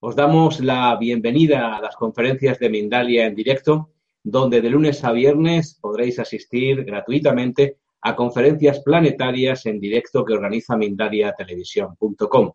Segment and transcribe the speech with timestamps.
[0.00, 3.90] Os damos la bienvenida a las conferencias de Mindalia en directo,
[4.22, 10.76] donde de lunes a viernes podréis asistir gratuitamente a conferencias planetarias en directo que organiza
[10.76, 12.52] mindaliatelevisión.com.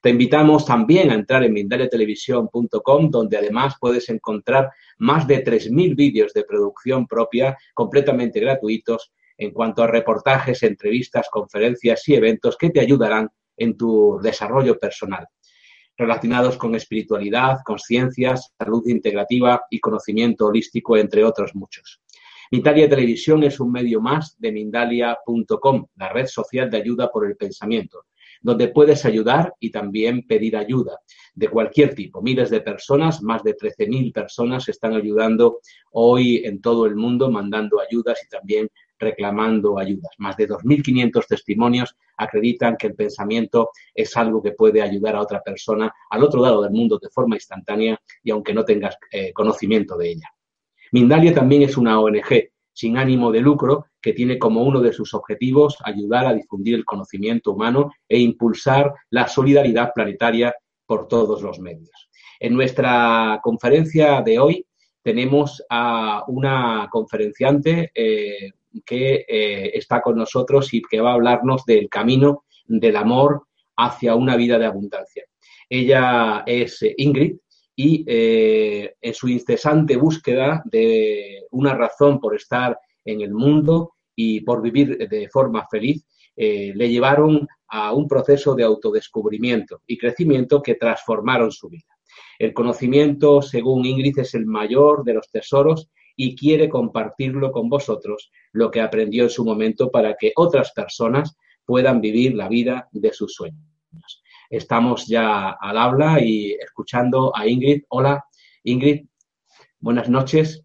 [0.00, 6.32] Te invitamos también a entrar en mindaliatelevisión.com, donde además puedes encontrar más de 3.000 vídeos
[6.32, 12.80] de producción propia completamente gratuitos en cuanto a reportajes, entrevistas, conferencias y eventos que te
[12.80, 15.28] ayudarán en tu desarrollo personal
[15.98, 22.00] relacionados con espiritualidad, conciencias, salud integrativa y conocimiento holístico, entre otros muchos.
[22.52, 27.36] Mindalia Televisión es un medio más de Mindalia.com, la red social de ayuda por el
[27.36, 28.06] pensamiento,
[28.40, 30.98] donde puedes ayudar y también pedir ayuda
[31.34, 32.22] de cualquier tipo.
[32.22, 35.58] Miles de personas, más de 13.000 personas están ayudando
[35.90, 40.10] hoy en todo el mundo, mandando ayudas y también reclamando ayudas.
[40.18, 45.42] Más de 2.500 testimonios acreditan que el pensamiento es algo que puede ayudar a otra
[45.42, 49.96] persona al otro lado del mundo de forma instantánea y aunque no tengas eh, conocimiento
[49.96, 50.28] de ella.
[50.92, 55.12] Mindalia también es una ONG sin ánimo de lucro que tiene como uno de sus
[55.12, 60.54] objetivos ayudar a difundir el conocimiento humano e impulsar la solidaridad planetaria
[60.86, 62.08] por todos los medios.
[62.38, 64.66] En nuestra conferencia de hoy
[65.02, 68.52] tenemos a una conferenciante eh,
[68.84, 73.44] que eh, está con nosotros y que va a hablarnos del camino del amor
[73.76, 75.24] hacia una vida de abundancia.
[75.68, 77.36] Ella es eh, Ingrid
[77.76, 84.40] y eh, en su incesante búsqueda de una razón por estar en el mundo y
[84.40, 86.04] por vivir de forma feliz,
[86.36, 91.98] le llevaron a un proceso de autodescubrimiento y crecimiento que transformaron su vida.
[92.38, 95.90] El conocimiento, según Ingrid, es el mayor de los tesoros
[96.20, 101.36] y quiere compartirlo con vosotros, lo que aprendió en su momento para que otras personas
[101.64, 103.62] puedan vivir la vida de sus sueños.
[104.50, 107.84] Estamos ya al habla y escuchando a Ingrid.
[107.90, 108.24] Hola,
[108.64, 109.06] Ingrid,
[109.78, 110.64] buenas noches.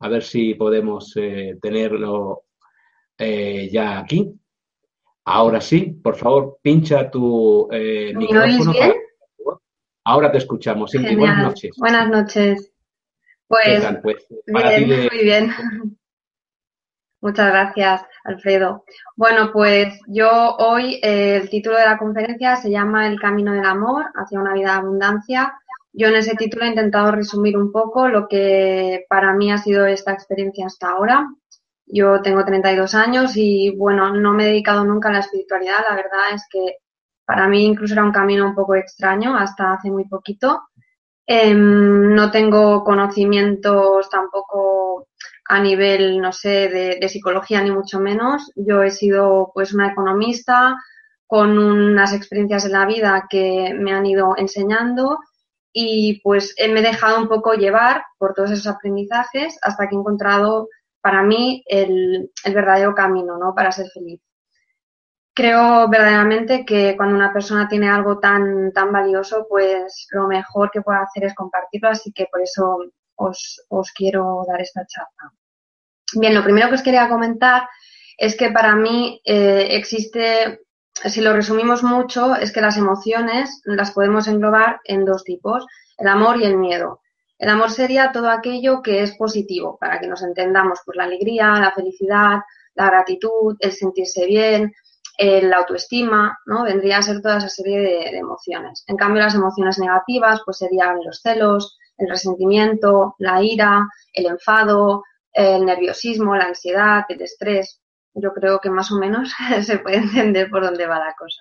[0.00, 2.42] A ver si podemos eh, tenerlo
[3.16, 4.38] eh, ya aquí.
[5.24, 8.72] Ahora sí, por favor, pincha tu eh, micrófono.
[8.72, 8.92] Bien?
[10.04, 10.94] Ahora te escuchamos.
[10.94, 11.70] Ingrid, buenas noches.
[11.78, 12.71] Buenas noches.
[13.52, 14.26] Pues, pues
[14.86, 15.50] bien, muy bien.
[17.20, 18.82] Muchas gracias, Alfredo.
[19.14, 23.66] Bueno, pues yo hoy eh, el título de la conferencia se llama El camino del
[23.66, 25.52] amor hacia una vida de abundancia.
[25.92, 29.84] Yo en ese título he intentado resumir un poco lo que para mí ha sido
[29.84, 31.28] esta experiencia hasta ahora.
[31.84, 35.84] Yo tengo 32 años y bueno, no me he dedicado nunca a la espiritualidad.
[35.86, 36.78] La verdad es que
[37.26, 40.62] para mí incluso era un camino un poco extraño hasta hace muy poquito.
[41.26, 45.08] Em, no tengo conocimientos tampoco
[45.48, 48.50] a nivel, no sé, de, psicología ni mucho menos.
[48.56, 50.76] Yo he sido pues una economista
[51.26, 55.18] con unas experiencias en la vida que me han ido enseñando
[55.72, 59.98] y pues me he dejado un poco llevar por todos esos aprendizajes hasta que he
[59.98, 60.68] encontrado
[61.00, 63.54] para mí el, el verdadero camino, ¿no?
[63.54, 64.20] Para ser feliz
[65.34, 70.82] creo verdaderamente que cuando una persona tiene algo tan, tan valioso, pues lo mejor que
[70.82, 72.78] puede hacer es compartirlo, así que por eso
[73.16, 75.32] os, os quiero dar esta charla.
[76.14, 77.68] Bien, lo primero que os quería comentar
[78.18, 80.60] es que para mí eh, existe,
[80.92, 85.66] si lo resumimos mucho, es que las emociones las podemos englobar en dos tipos,
[85.96, 87.00] el amor y el miedo.
[87.38, 91.54] El amor sería todo aquello que es positivo, para que nos entendamos, pues la alegría,
[91.54, 92.40] la felicidad,
[92.74, 94.72] la gratitud, el sentirse bien,
[95.18, 96.64] la autoestima, ¿no?
[96.64, 98.84] Vendría a ser toda esa serie de, emociones.
[98.86, 105.02] En cambio, las emociones negativas, pues serían los celos, el resentimiento, la ira, el enfado,
[105.32, 107.80] el nerviosismo, la ansiedad, el estrés.
[108.14, 109.32] Yo creo que más o menos
[109.62, 111.40] se puede entender por dónde va la cosa.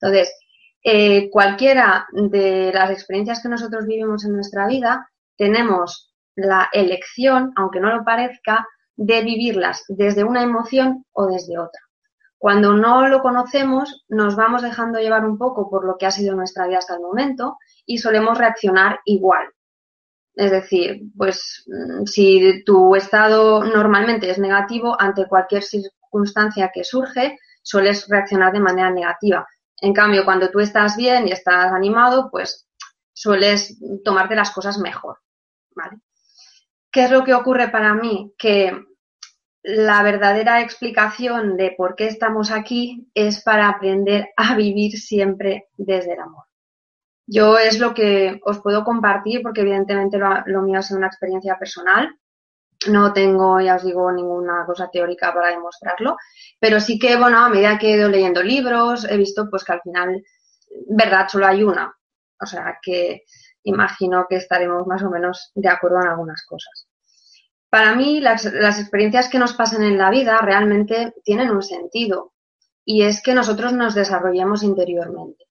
[0.00, 0.34] Entonces,
[0.82, 7.80] eh, cualquiera de las experiencias que nosotros vivimos en nuestra vida, tenemos la elección, aunque
[7.80, 8.66] no lo parezca,
[8.96, 11.80] de vivirlas desde una emoción o desde otra.
[12.40, 16.34] Cuando no lo conocemos, nos vamos dejando llevar un poco por lo que ha sido
[16.34, 19.46] nuestra vida hasta el momento y solemos reaccionar igual.
[20.34, 27.38] Es decir, pues mm, si tu estado normalmente es negativo ante cualquier circunstancia que surge,
[27.62, 29.46] sueles reaccionar de manera negativa.
[29.76, 32.66] En cambio, cuando tú estás bien y estás animado, pues
[33.12, 35.18] sueles tomarte las cosas mejor.
[36.90, 38.32] ¿Qué es lo que ocurre para mí?
[38.38, 38.82] Que
[39.62, 46.14] la verdadera explicación de por qué estamos aquí es para aprender a vivir siempre desde
[46.14, 46.44] el amor.
[47.26, 52.18] Yo es lo que os puedo compartir porque evidentemente lo, mío es una experiencia personal.
[52.88, 56.16] No tengo, ya os digo, ninguna cosa teórica para demostrarlo,
[56.58, 59.72] pero sí que, bueno, a medida que he ido leyendo libros, he visto pues que
[59.74, 60.24] al final,
[60.88, 61.94] verdad, solo hay una.
[62.40, 63.24] O sea que
[63.64, 66.89] imagino que estaremos más o menos de acuerdo en algunas cosas.
[67.70, 72.32] Para mí, las, experiencias que nos pasan en la vida realmente tienen un sentido
[72.84, 75.44] y es que nosotros nos desarrollemos interiormente.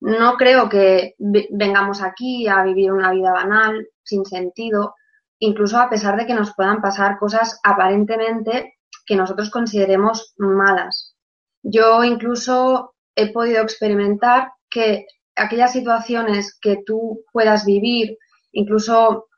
[0.00, 4.94] No creo que vengamos aquí a vivir una vida banal, sin sentido,
[5.38, 8.74] incluso a pesar de que nos puedan pasar cosas aparentemente
[9.06, 11.16] que nosotros consideremos malas.
[11.62, 18.18] Yo incluso he podido experimentar que aquellas situaciones que tú puedas vivir,
[18.52, 19.28] incluso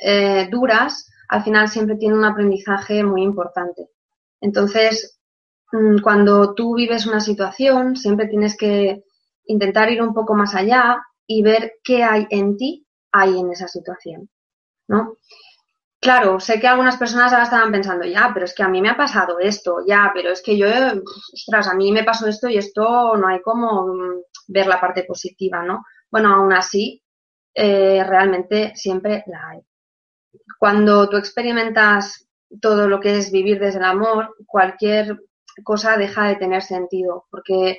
[0.00, 3.88] eh, duras, al final siempre tiene un aprendizaje muy importante.
[4.38, 5.18] Entonces,
[5.72, 9.02] mm, cuando tú vives una situación, siempre tienes que
[9.46, 13.66] intentar ir un poco más allá y ver qué hay en ti, hay en esa
[13.66, 14.28] situación,
[14.88, 15.16] ¿no?
[16.00, 18.90] Claro, sé que algunas personas ahora estaban pensando, ya, pero es que a mí me
[18.90, 20.66] ha pasado esto, ya, pero es que yo,
[21.32, 25.04] ostras, a mí me pasó esto y esto no hay como mm, ver la parte
[25.04, 25.82] positiva, ¿no?
[26.10, 27.02] Bueno, aún así,
[27.54, 29.60] eh, realmente siempre la hay
[30.58, 32.28] cuando tú experimentas
[32.60, 35.18] todo lo que es vivir desde el amor, cualquier
[35.64, 37.78] cosa deja de tener sentido, porque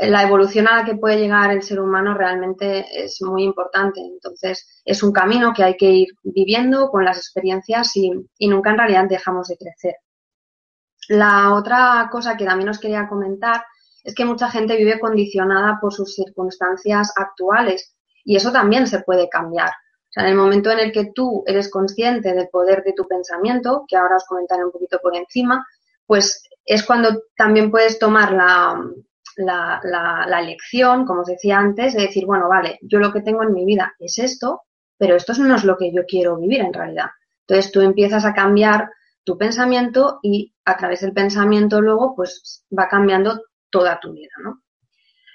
[0.00, 4.00] la evolución a la que puede llegar el ser humano realmente es muy importante.
[4.00, 8.10] Entonces, es un camino que hay que ir viviendo con las experiencias y,
[8.48, 9.96] nunca en realidad dejamos de crecer.
[11.08, 13.64] La otra cosa que también os quería comentar
[14.04, 19.28] es que mucha gente vive condicionada por sus circunstancias actuales y eso también se puede
[19.28, 19.72] cambiar
[20.18, 23.96] en el momento en el que tú eres consciente del poder de tu pensamiento, que
[23.96, 25.64] ahora os comentaré un poquito por encima,
[26.06, 28.82] pues es cuando también puedes tomar la,
[29.36, 29.80] la,
[30.26, 33.52] la, lección, como os decía antes, de decir, bueno, vale, yo lo que tengo en
[33.52, 34.62] mi vida es esto,
[34.96, 37.10] pero esto no es lo que yo quiero vivir en realidad.
[37.46, 38.90] Entonces tú empiezas a cambiar
[39.22, 44.62] tu pensamiento y a través del pensamiento luego pues va cambiando toda tu vida, ¿no?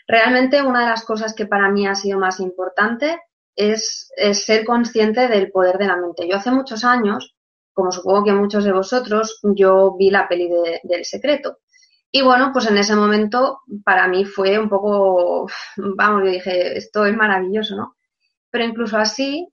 [0.08, 3.20] Realmente una de las cosas que para mí ha sido más importante
[3.56, 6.28] es, ser consciente del poder de la mente.
[6.28, 7.36] Yo hace muchos años,
[7.74, 11.60] como supongo que muchos de vosotros, yo vi la peli de, del secreto.
[12.12, 15.48] Y bueno, pues en ese momento para mí fue un poco,
[15.78, 17.96] vamos, yo dije, esto es maravilloso, ¿no?
[18.52, 19.48] Pero incluso así,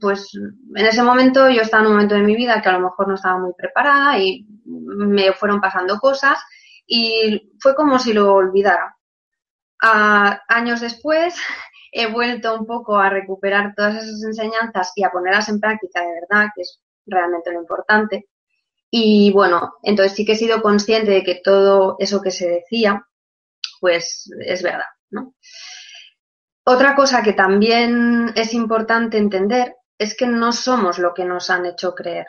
[0.00, 2.80] pues en ese momento yo estaba en un momento de mi vida que a lo
[2.80, 6.38] mejor no estaba muy preparada y me fueron pasando cosas
[6.86, 8.96] y fue como si lo olvidara.
[9.80, 11.36] A, años después
[11.92, 16.12] he vuelto un poco a recuperar todas esas enseñanzas y a ponerlas en práctica de
[16.20, 18.28] verdad, que es realmente lo importante.
[18.90, 23.06] Y bueno, entonces sí que he sido consciente de que todo eso que se decía,
[23.80, 24.86] pues es verdad.
[26.64, 31.66] Otra cosa que también es importante entender es que no somos lo que nos han
[31.66, 32.26] hecho creer.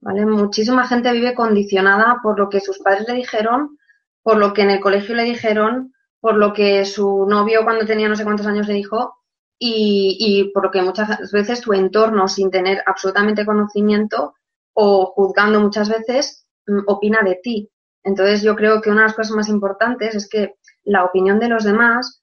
[0.00, 0.26] ¿vale?
[0.26, 3.78] Muchísima gente vive condicionada por lo que sus padres le dijeron,
[4.22, 5.93] por lo que en el colegio le dijeron,
[6.24, 9.14] por lo que su novio cuando tenía no sé cuántos años le dijo
[9.58, 14.32] y, por lo que muchas veces tu entorno, sin tener absolutamente conocimiento
[14.72, 17.70] o juzgando muchas veces, mm, opina de ti.
[18.02, 20.54] Entonces yo creo que una de las cosas más importantes es que
[20.84, 22.22] la opinión de los demás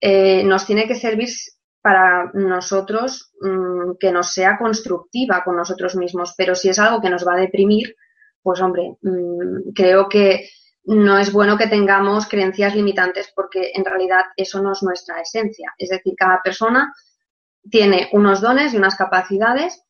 [0.00, 1.28] eh, nos tiene que servir
[1.80, 7.10] para nosotros mm, que nos sea constructiva con nosotros mismos, pero si es algo que
[7.10, 7.94] nos va a deprimir,
[8.42, 10.48] pues hombre, mm, creo que
[10.86, 15.74] no es bueno que tengamos creencias limitantes porque en realidad eso no es nuestra esencia.
[15.78, 16.94] Es decir, cada persona
[17.68, 19.82] tiene unos dones y unas capacidades,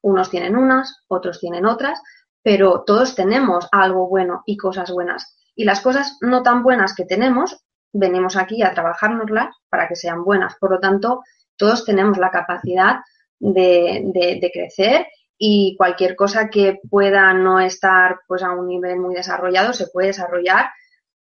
[0.00, 2.00] unos tienen unas, otros tienen otras,
[2.42, 5.36] pero todos tenemos algo bueno y cosas buenas.
[5.54, 7.62] Y las cosas no tan buenas que tenemos,
[7.92, 10.56] venimos aquí a trabajárnoslas para que sean buenas.
[10.58, 11.22] Por lo tanto,
[11.56, 13.00] todos tenemos la capacidad
[13.38, 15.06] de, de, de crecer
[15.38, 20.08] y cualquier cosa que pueda no estar pues a un nivel muy desarrollado se puede
[20.08, 20.66] desarrollar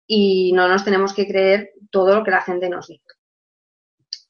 [0.06, 3.06] y no nos tenemos que creer todo lo que la gente nos dice.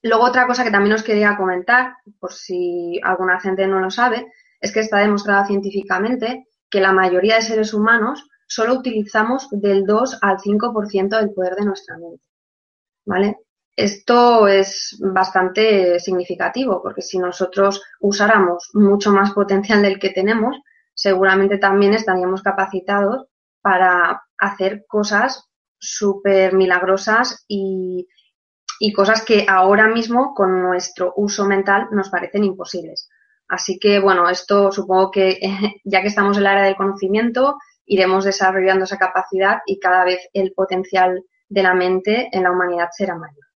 [0.02, 4.32] Luego otra cosa que también os quería comentar, por si alguna gente no lo sabe,
[4.60, 10.18] es que está demostrado científicamente que la mayoría de seres humanos solo utilizamos del 2
[10.22, 12.24] al 5% del poder de nuestra mente.
[13.04, 13.38] ¿Vale?
[13.76, 20.56] Esto es bastante significativo porque si nosotros usáramos mucho más potencial del que tenemos,
[20.94, 23.26] seguramente también estaríamos capacitados
[23.62, 25.48] para hacer cosas
[25.78, 28.06] súper milagrosas y,
[28.94, 33.08] cosas que ahora mismo con nuestro uso mental nos parecen imposibles.
[33.48, 35.38] Así que, bueno, esto supongo que
[35.84, 40.28] ya que estamos en el área del conocimiento, iremos desarrollando esa capacidad y cada vez
[40.32, 43.51] el potencial de la mente en la humanidad será mayor.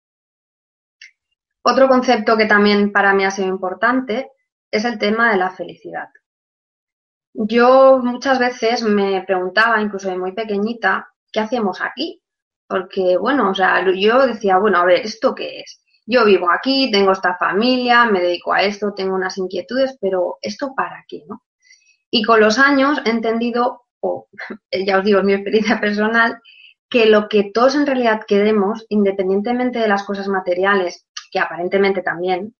[1.63, 4.31] Otro concepto que también para mí ha sido importante
[4.69, 6.09] es el tema de la felicidad.
[7.33, 12.21] Yo muchas veces me preguntaba, incluso de muy pequeñita, ¿qué hacemos aquí?
[12.67, 15.81] Porque, bueno, o sea, yo decía, bueno, a ver, ¿esto qué es?
[16.05, 20.73] Yo vivo aquí, tengo esta familia, me dedico a esto, tengo unas inquietudes, pero ¿esto
[20.75, 21.43] para qué, no?
[22.11, 24.27] Y con los años he entendido, o
[24.85, 26.41] ya os digo, es mi experiencia personal,
[26.89, 32.55] que lo que todos en realidad queremos, independientemente de las cosas materiales, que aparentemente también,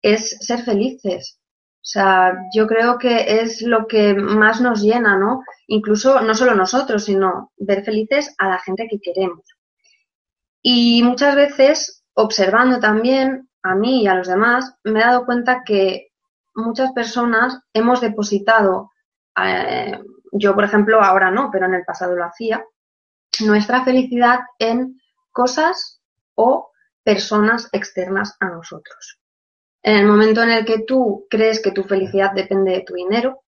[0.00, 1.40] es ser felices.
[1.76, 5.42] O sea, yo creo que es lo que más nos llena, ¿no?
[5.66, 9.44] Incluso no solo nosotros, sino ver felices a la gente que queremos.
[10.62, 15.64] Y muchas veces, observando también a mí y a los demás, me he dado cuenta
[15.64, 16.12] que
[16.54, 18.92] muchas personas hemos depositado,
[19.44, 19.98] eh,
[20.30, 22.64] yo por ejemplo ahora no, pero en el pasado lo hacía,
[23.40, 25.00] nuestra felicidad en
[25.32, 26.00] cosas
[26.36, 26.71] o
[27.04, 29.18] personas externas a nosotros.
[29.82, 33.42] En el momento en el que tú crees que tu felicidad depende de tu dinero,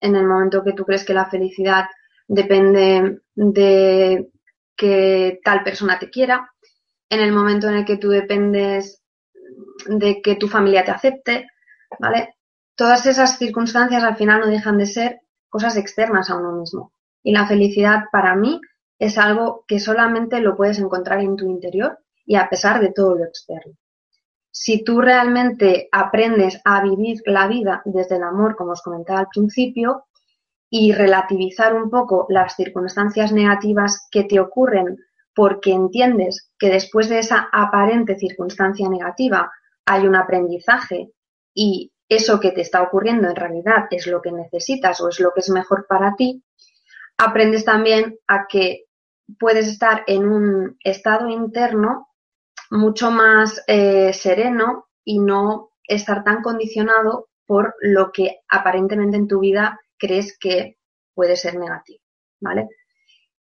[0.00, 1.86] en el momento que tú crees que la felicidad
[2.26, 4.28] depende de
[4.76, 6.50] que tal persona te quiera,
[7.08, 9.02] en el momento en el que tú dependes
[9.86, 11.46] de que tu familia te acepte,
[12.00, 12.34] ¿vale?
[12.74, 16.92] Todas esas circunstancias al final no dejan de ser cosas externas a uno mismo.
[17.22, 18.60] Y la felicidad para mí
[18.98, 23.14] es algo que solamente lo puedes encontrar en tu interior y a pesar de todo
[23.14, 23.74] lo externo.
[24.50, 29.28] Si tú realmente aprendes a vivir la vida desde el amor, como os comentaba al
[29.28, 30.06] principio,
[30.68, 34.98] y relativizar un poco las circunstancias negativas que te ocurren
[35.34, 39.52] porque entiendes que después de esa aparente circunstancia negativa
[39.84, 41.12] hay un aprendizaje
[41.54, 45.32] y eso que te está ocurriendo en realidad es lo que necesitas o es lo
[45.32, 46.42] que es mejor para ti,
[47.18, 48.84] aprendes también a que
[49.38, 52.05] puedes estar en un estado interno
[52.70, 59.40] mucho más eh, sereno y no estar tan condicionado por lo que aparentemente en tu
[59.40, 60.78] vida crees que
[61.14, 62.02] puede ser negativo,
[62.40, 62.68] ¿vale?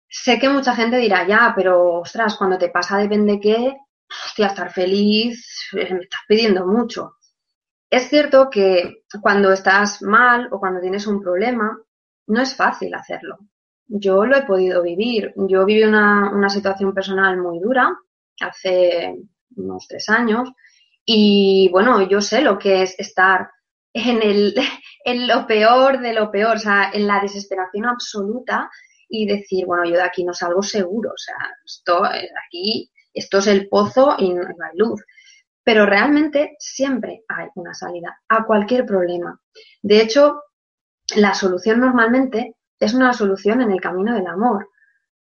[0.09, 3.77] Sé que mucha gente dirá, ya, pero ostras, cuando te pasa depende qué,
[4.27, 7.15] hostia, estar feliz, eh, me estás pidiendo mucho.
[7.89, 11.79] Es cierto que cuando estás mal o cuando tienes un problema,
[12.27, 13.39] no es fácil hacerlo.
[13.87, 15.33] Yo lo he podido vivir.
[15.37, 17.95] Yo viví una, una situación personal muy dura
[18.41, 19.15] hace
[19.57, 20.51] unos tres años
[21.05, 23.51] y bueno, yo sé lo que es estar
[23.93, 24.55] en, el,
[25.05, 28.71] en lo peor de lo peor, o sea, en la desesperación absoluta
[29.09, 33.47] y decir, bueno, yo de aquí no salgo seguro, o sea, esto aquí, esto es
[33.47, 35.03] el pozo y no hay luz.
[35.65, 39.39] Pero realmente siempre hay una salida a cualquier problema.
[39.83, 40.43] De hecho,
[41.15, 44.71] la solución normalmente es una solución en el camino del amor.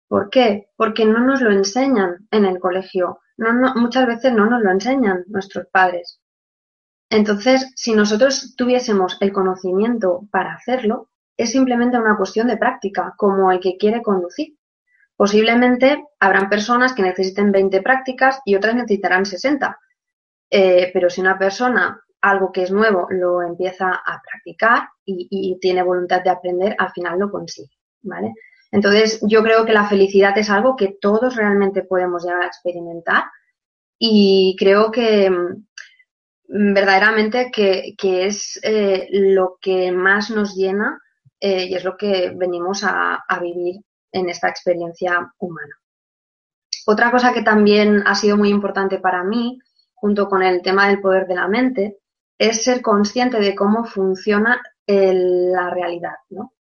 [0.08, 0.70] ¿Por qué?
[0.76, 3.20] Porque no nos lo enseñan en el colegio.
[3.36, 6.20] Muchas veces no nos lo enseñan nuestros padres.
[7.10, 13.52] Entonces, si nosotros tuviésemos el conocimiento para hacerlo, es simplemente una cuestión de práctica, como
[13.52, 14.56] el que quiere conducir.
[15.16, 19.78] Posiblemente habrán personas que necesiten 20 prácticas y otras necesitarán 60.
[20.50, 25.82] Eh, pero si una persona algo que es nuevo lo empieza a practicar y, tiene
[25.82, 28.34] voluntad de aprender, al final lo consigue, ¿vale?
[28.70, 33.24] Entonces, yo creo que la felicidad es algo que todos realmente podemos llegar a experimentar
[33.98, 35.64] y creo que mm,
[36.74, 37.94] verdaderamente que,
[38.26, 41.00] es eh, lo que más nos llena
[41.40, 43.76] eh, y es lo que venimos a, a vivir
[44.12, 45.74] en esta experiencia humana.
[46.86, 49.58] Otra cosa que también ha sido muy importante para mí,
[49.94, 51.98] junto con el tema del poder de la mente,
[52.38, 56.54] es ser consciente de cómo funciona la realidad, ¿no?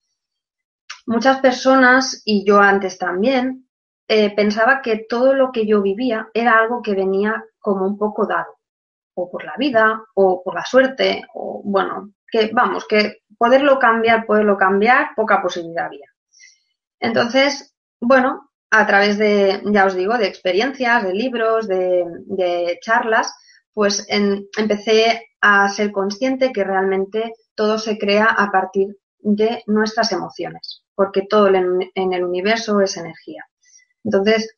[1.07, 3.69] Muchas personas, y yo antes también,
[4.09, 8.27] eh, pensaba que todo lo que yo vivía era algo que venía como un poco
[8.27, 8.59] dado,
[9.15, 14.27] o por la vida, o por la suerte, o bueno, que vamos, que poderlo cambiar,
[14.27, 16.09] poderlo cambiar, poca posibilidad había.
[17.01, 23.35] Entonces, bueno, a través de, ya os digo, de experiencias, de libros, de, charlas,
[23.73, 30.84] pues empecé a ser consciente que realmente todo se crea a partir de nuestras emociones,
[30.95, 33.45] porque todo en el universo es energía.
[34.05, 34.57] Entonces,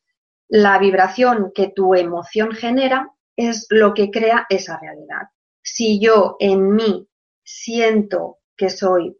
[0.49, 5.29] la vibración que tu emoción genera es lo que crea esa realidad.
[5.61, 7.07] Si yo en mí
[7.43, 9.17] siento que soy,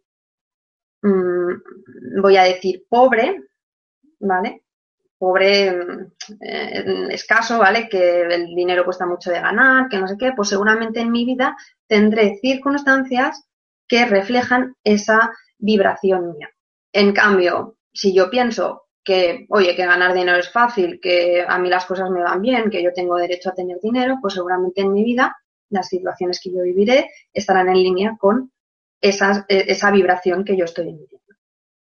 [1.02, 3.44] mm, voy a decir, pobre,
[4.20, 4.64] ¿vale?
[5.18, 7.88] Pobre, mm, escaso, ¿vale?
[7.88, 11.24] Que el dinero cuesta mucho de ganar, que no sé qué, pues seguramente en mi
[11.24, 11.56] vida
[11.86, 13.44] tendré circunstancias
[13.86, 16.50] que reflejan esa vibración mía.
[16.92, 21.68] En cambio, si yo pienso que, oye, que ganar dinero es fácil, que a mí
[21.68, 24.92] las cosas me van bien, que yo tengo derecho a tener dinero, pues seguramente en
[24.92, 25.36] mi vida
[25.70, 28.52] las situaciones que yo viviré estarán en línea con
[29.00, 31.18] esa, esa vibración que yo estoy emitiendo.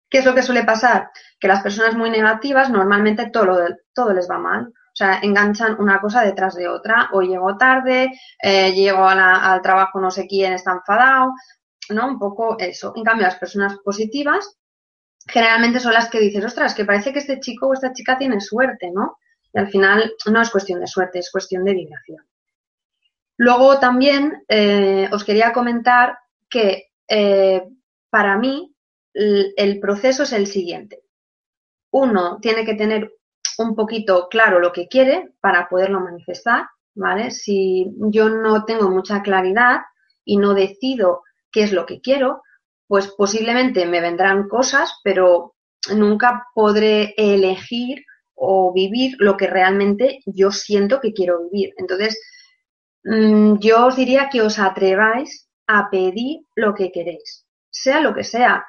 [0.08, 1.11] ¿Qué es lo que suele pasar?
[1.40, 3.58] Que las personas muy negativas normalmente todo,
[3.94, 4.66] todo les va mal.
[4.66, 7.08] O sea, enganchan una cosa detrás de otra.
[7.12, 8.11] Hoy llego tarde,
[8.42, 11.32] eh, llego al trabajo no sé quién está enfadado,
[11.88, 12.08] ¿no?
[12.08, 12.92] Un poco eso.
[12.94, 14.58] En cambio, las personas positivas
[15.26, 18.40] generalmente son las que dices, ostras, que parece que este chico o esta chica tiene
[18.40, 19.18] suerte, ¿no?
[19.52, 22.24] Y al final no es cuestión de suerte, es cuestión de vibración.
[23.36, 27.62] Luego también eh, os quería comentar que eh,
[28.10, 28.74] para mí
[29.14, 31.02] el proceso es el siguiente.
[31.90, 33.12] Uno tiene que tener
[33.58, 37.30] un poquito claro lo que quiere para poderlo manifestar, ¿vale?
[37.30, 39.80] Si yo no tengo mucha claridad
[40.24, 42.42] y no decido qué es lo que quiero,
[42.92, 45.54] pues posiblemente me vendrán cosas, pero
[45.96, 51.72] nunca podré elegir o vivir lo que realmente yo siento que quiero vivir.
[51.78, 52.20] Entonces,
[53.02, 58.25] mm, yo os diría que os atreváis a pedir lo que queréis, sea lo que
[58.25, 58.62] sea.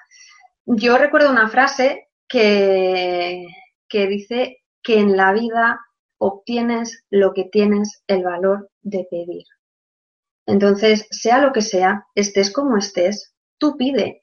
[0.66, 3.46] Yo recuerdo una frase que,
[3.90, 5.82] que dice que en la vida
[6.18, 9.44] obtienes lo que tienes el valor de pedir.
[10.46, 13.33] Entonces, sea lo que sea, estés como estés,
[13.64, 14.22] tú pide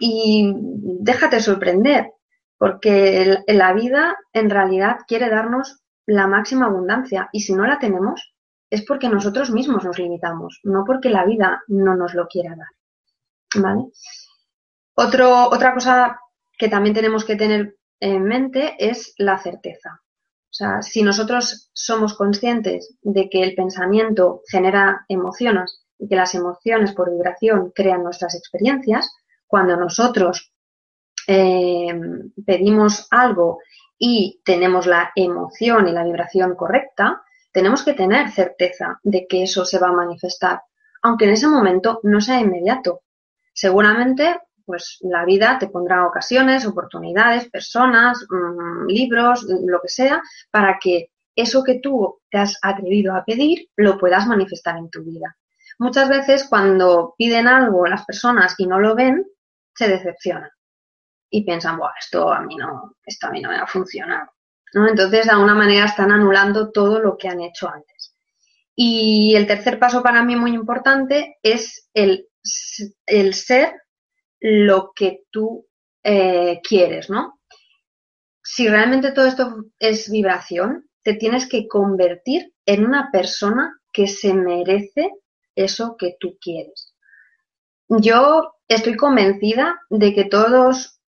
[0.00, 2.10] y déjate sorprender,
[2.58, 8.34] porque la vida en realidad quiere darnos la máxima abundancia y si no la tenemos
[8.68, 13.62] es porque nosotros mismos nos limitamos, no porque la vida no nos lo quiera dar.
[13.62, 13.82] ¿Vale?
[14.94, 16.18] Otra cosa
[16.58, 20.00] que también tenemos que tener en mente es la certeza.
[20.02, 26.34] O sea, si nosotros somos conscientes de que el pensamiento genera emociones y que las
[26.34, 29.14] emociones por vibración crean nuestras experiencias,
[29.46, 30.52] cuando nosotros
[31.28, 31.94] eh,
[32.44, 33.60] pedimos algo
[33.96, 39.64] y tenemos la emoción y la vibración correcta, tenemos que tener certeza de que eso
[39.64, 40.62] se va a manifestar,
[41.02, 43.02] aunque en ese momento no sea inmediato.
[43.52, 50.80] Seguramente, pues la vida te pondrá ocasiones, oportunidades, personas, mm, libros, lo que sea, para
[50.80, 55.36] que eso que tú te has atrevido a pedir lo puedas manifestar en tu vida.
[55.78, 59.26] Muchas veces cuando piden algo las personas y no lo ven,
[59.74, 60.50] se decepcionan
[61.30, 64.30] y piensan, Buah, esto a mí no, esto a mí no me ha funcionado.
[64.74, 68.14] Entonces, de alguna manera están anulando todo lo que han hecho antes.
[68.74, 72.28] Y el tercer paso para mí muy importante es el,
[73.06, 73.74] el ser
[74.40, 75.66] lo que tú
[76.02, 77.38] eh, quieres, ¿no?
[78.42, 84.34] Si realmente todo esto es vibración, te tienes que convertir en una persona que se
[84.34, 85.10] merece
[85.54, 86.94] eso que tú quieres.
[87.88, 91.00] Yo estoy convencida de que todos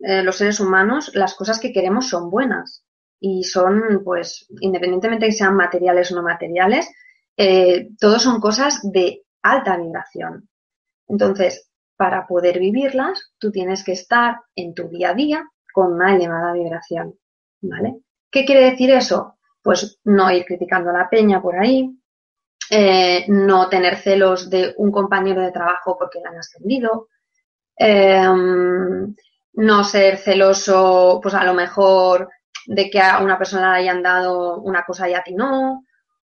[0.00, 2.84] eh, los seres humanos las cosas que queremos son buenas
[3.20, 6.90] y son, pues, independientemente de que sean materiales o no materiales,
[7.36, 10.48] eh, todos son cosas de alta vibración.
[11.06, 16.16] Entonces, para poder vivirlas, tú tienes que estar en tu día a día con una
[16.16, 17.14] elevada vibración,
[17.60, 18.00] ¿vale?
[18.28, 19.38] ¿Qué quiere decir eso?
[19.62, 21.96] Pues no ir criticando la peña por ahí,
[22.70, 27.08] eh, no tener celos de un compañero de trabajo porque le han ascendido,
[27.76, 29.14] em,
[29.54, 32.28] no ser celoso, pues a lo mejor
[32.66, 35.84] de que a una persona le hayan dado una cosa y a ti no,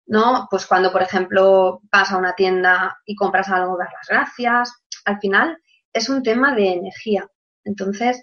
[0.06, 0.48] ¿no?
[0.50, 4.72] Pues cuando, por ejemplo, vas a una tienda y compras algo, dar las gracias.
[5.04, 5.58] Al final
[5.92, 7.28] es un tema de energía.
[7.64, 8.22] Entonces,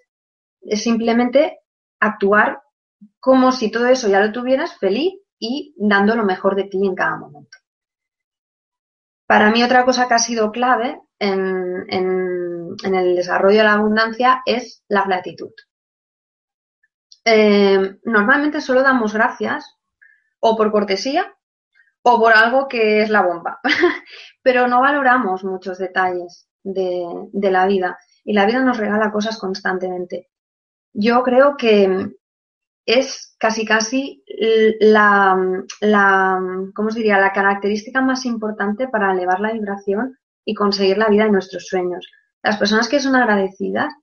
[0.61, 1.59] es simplemente
[1.99, 2.61] actuar
[3.19, 6.95] como si todo eso ya lo tuvieras feliz y dando lo mejor de ti en
[6.95, 7.57] cada momento.
[9.31, 11.87] Para mí otra cosa que ha sido clave en,
[12.83, 15.53] el desarrollo de la abundancia es la gratitud.
[17.23, 19.77] Eh, normalmente solo damos gracias
[20.41, 21.33] o por cortesía
[22.01, 23.61] o por algo que es la bomba,
[24.43, 29.39] pero no valoramos muchos detalles de, de la vida y la vida nos regala cosas
[29.39, 30.29] constantemente.
[30.91, 32.17] Yo creo que
[32.85, 34.23] es casi casi
[34.79, 35.37] la,
[35.81, 36.39] la,
[36.73, 37.19] ¿cómo diría?
[37.19, 42.07] La característica más importante para elevar la vibración y conseguir la vida de nuestros sueños.
[42.43, 43.93] Las personas que son agradecidas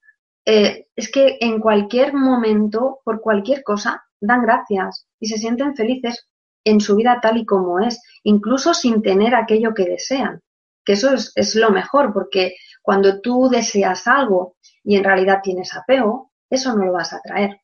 [0.44, 6.28] eh, es que en cualquier momento, por cualquier cosa, dan gracias y se sienten felices
[6.64, 10.40] en su vida tal y como es, incluso sin tener aquello que desean.
[10.84, 15.76] Que eso es, es lo mejor, porque cuando tú deseas algo y en realidad tienes
[15.76, 17.60] apego, eso no lo vas a traer.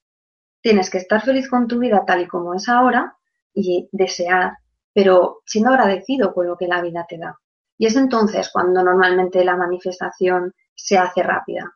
[0.64, 3.18] Tienes que estar feliz con tu vida tal y como es ahora
[3.52, 4.54] y desear,
[4.94, 7.38] pero siendo agradecido con lo que la vida te da.
[7.76, 11.70] Y es entonces cuando normalmente la manifestación se hace rápida.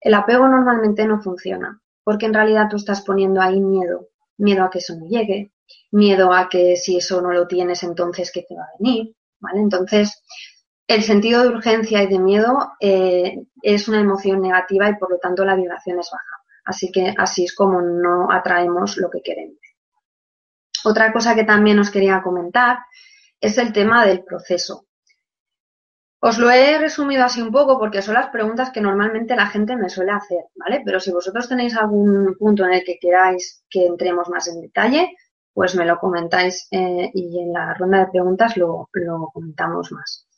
[0.00, 4.70] El apego normalmente no funciona, porque en realidad tú estás poniendo ahí miedo, miedo a
[4.70, 5.50] que eso no llegue,
[5.90, 9.58] miedo a que si eso no lo tienes, entonces qué te va a venir, ¿vale?
[9.58, 10.22] Entonces,
[10.86, 15.18] el sentido de urgencia y de miedo eh, es una emoción negativa y por lo
[15.18, 16.37] tanto la vibración es baja.
[16.68, 19.56] Así que así es como no atraemos lo que queremos.
[20.84, 22.80] Otra cosa que también os quería comentar
[23.40, 24.84] es el tema del proceso.
[26.20, 29.76] Os lo he resumido así un poco porque son las preguntas que normalmente la gente
[29.76, 30.82] me suele hacer, ¿vale?
[30.84, 35.16] Pero si vosotros tenéis algún punto en el que queráis que entremos más en detalle,
[35.54, 38.90] pues me lo comentáis eh, y en la ronda de preguntas lo,
[39.32, 40.28] comentamos más.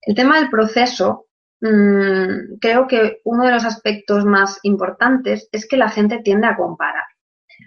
[0.00, 1.26] El tema del proceso,
[1.62, 6.56] mm, creo que uno de los aspectos más importantes es que la gente tiende a
[6.56, 7.04] comparar.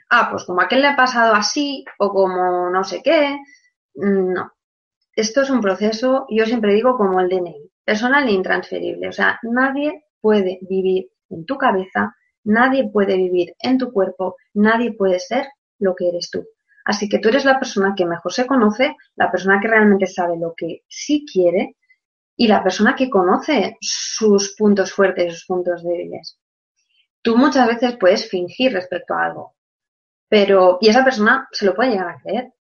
[0.10, 3.38] Ah, pues como aquel le ha pasado así o como no sé qué.
[3.95, 4.51] Mm, no,
[5.15, 9.08] esto es un proceso, yo siempre digo como el DNI, personal e intransferible.
[9.08, 14.93] O sea, nadie puede vivir en tu cabeza, nadie puede vivir en tu cuerpo, nadie
[14.93, 15.47] puede ser
[15.79, 16.45] lo que eres tú.
[16.84, 20.38] Así que tú eres la persona que mejor se conoce, la persona que realmente sabe
[20.38, 21.77] lo que sí quiere
[22.38, 26.39] y la persona que conoce sus puntos fuertes, sus puntos débiles.
[27.21, 29.56] Tú muchas veces puedes fingir respecto a algo,
[30.28, 32.54] pero y esa persona se lo puede llegar a creer,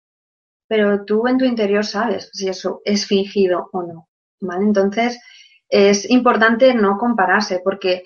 [0.67, 4.09] pero tú en tu interior sabes si eso es fingido o no,
[4.39, 4.63] ¿vale?
[4.63, 5.19] Entonces,
[5.69, 8.03] es importante no compararse porque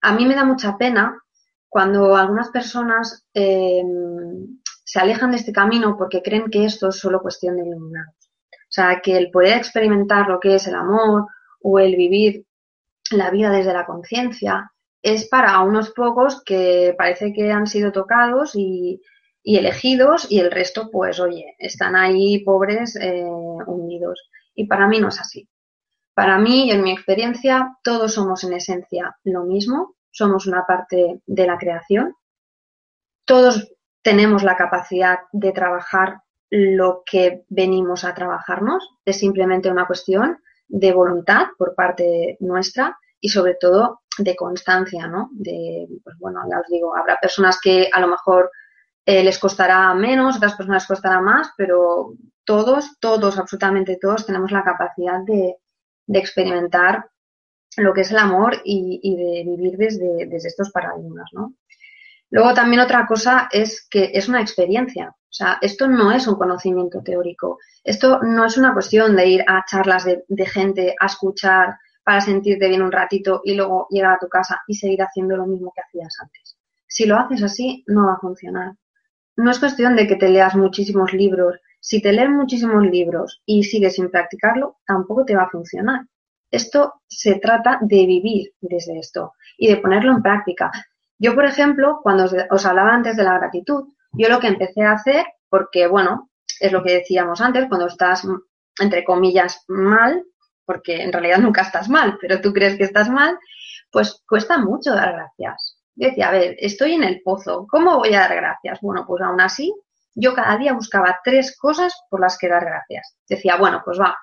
[0.00, 1.20] a mí me da mucha pena
[1.68, 7.20] cuando algunas personas em, se alejan de este camino porque creen que esto es solo
[7.20, 8.17] cuestión de iluminados.
[8.68, 11.26] O sea, que el poder experimentar lo que es el amor
[11.62, 12.44] o el vivir
[13.10, 14.70] la vida desde la conciencia
[15.02, 19.00] es para unos pocos que parece que han sido tocados y,
[19.42, 24.28] elegidos y el resto, pues oye, están ahí pobres, eh, unidos.
[24.54, 25.48] Y para mí no es así.
[26.12, 31.22] Para mí y en mi experiencia, todos somos en esencia lo mismo, somos una parte
[31.24, 32.14] de la creación,
[33.24, 36.20] todos tenemos la capacidad de trabajar
[36.50, 43.28] lo que venimos a trabajarnos, es simplemente una cuestión de voluntad por parte nuestra y
[43.30, 45.30] sobre todo de constancia, ¿no?
[45.32, 48.50] De, pues bueno, ya os digo, habrá personas que a lo mejor
[49.04, 54.50] eh, les costará menos, otras personas les costará más, pero todos, todos, absolutamente todos tenemos
[54.50, 55.56] la capacidad de,
[56.10, 57.06] experimentar
[57.76, 61.54] lo que es el amor y, de vivir desde, desde, estos paradigmas, ¿no?
[62.30, 65.08] Luego también otra cosa es que es una experiencia.
[65.10, 67.58] O sea, esto no es un conocimiento teórico.
[67.84, 72.68] Esto no es una cuestión de ir a charlas de, gente, a escuchar para sentirte
[72.68, 75.82] bien un ratito y luego llegar a tu casa y seguir haciendo lo mismo que
[75.82, 76.56] hacías antes.
[76.86, 78.74] Si lo haces así, no va a funcionar
[79.38, 81.60] no es cuestión de que te leas muchísimos libros.
[81.80, 86.06] Si te lees muchísimos libros y sigues sin practicarlo, tampoco te va a funcionar.
[86.50, 90.72] Esto se trata de vivir desde esto y de ponerlo en práctica.
[91.18, 94.92] Yo, por ejemplo, cuando os, hablaba antes de la gratitud, yo lo que empecé a
[94.92, 98.26] hacer, porque bueno, es lo que decíamos antes, cuando estás,
[98.80, 100.24] entre comillas, mal,
[100.64, 103.38] porque en realidad nunca estás mal, pero tú crees que estás mal,
[103.90, 108.20] pues cuesta mucho dar gracias decía, a ver, estoy en el pozo, ¿cómo voy a
[108.20, 108.80] dar gracias?
[108.80, 109.74] Bueno, pues aún así,
[110.14, 113.16] yo cada día buscaba tres cosas por las que dar gracias.
[113.28, 114.16] Decía, bueno, pues va,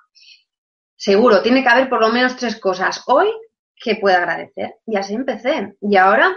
[0.95, 3.29] seguro, tiene que haber por lo menos tres cosas hoy
[3.75, 4.75] que pueda agradecer.
[4.86, 5.75] Y así empecé.
[5.81, 6.36] Y ahora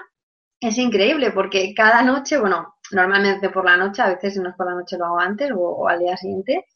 [0.60, 4.66] es increíble porque cada noche, bueno, normalmente por la noche, a veces no es por
[4.66, 6.66] la noche lo hago antes o, al día siguiente,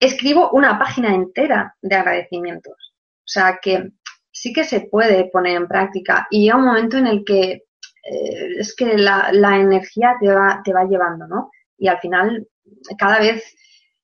[0.00, 2.74] escribo una página entera de agradecimientos.
[3.18, 3.90] O sea que
[4.30, 7.64] sí que se puede poner en práctica y llega un momento en el que
[8.04, 11.50] eh, es que la, energía te va, te va llevando, ¿no?
[11.78, 12.46] Y al final
[12.98, 13.54] cada vez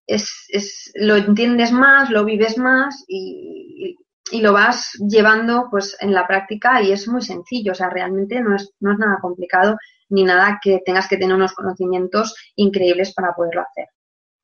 [0.06, 3.96] es, es, lo entiendes más, lo vives más y,
[4.30, 8.40] y, lo vas llevando pues en la práctica y es muy sencillo, o sea, realmente
[8.40, 9.76] no es, no es nada complicado
[10.08, 13.86] ni nada que tengas que tener unos conocimientos increíbles para poderlo hacer.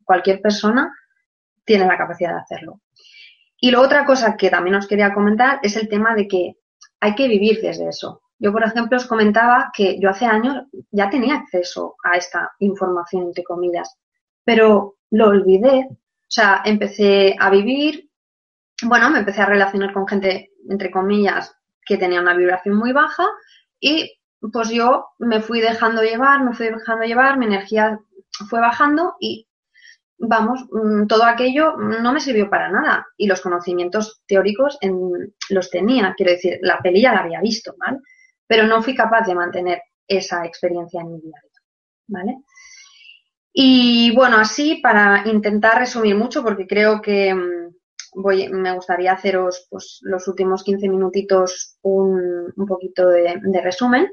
[0.05, 0.93] Cualquier persona
[1.65, 2.81] tiene la capacidad de hacerlo.
[3.59, 6.57] Y luego otra cosa que también os quería comentar es el tema de que
[7.01, 8.23] hay que vivir desde eso.
[8.39, 13.25] Yo, por ejemplo, os comentaba que yo hace años ya tenía acceso a esta información,
[13.25, 13.97] entre comillas,
[14.45, 15.89] pero lo olvidé.
[15.91, 18.11] O sea, empecé a vivir,
[18.83, 23.27] bueno, me empecé a relacionar con gente, entre comillas, que tenía una vibración muy baja
[23.81, 24.19] y
[24.53, 27.99] pues yo me fui dejando llevar, me fui dejando llevar, mi energía
[28.49, 29.47] fue bajando y
[30.19, 34.79] vamos, mm, todo aquello no me sirvió para nada y los conocimientos teóricos
[35.51, 37.99] los tenía, quiero decir, la peli ya la había visto, ¿vale?
[38.47, 41.51] Pero no fui capaz de mantener esa experiencia en mi diario,
[42.09, 42.37] ¿vale?
[43.53, 47.75] Y bueno, así para intentar resumir mucho, porque creo que mm,
[48.17, 54.09] me gustaría haceros pues, los últimos 15 minutitos un, un poquito de, de resumen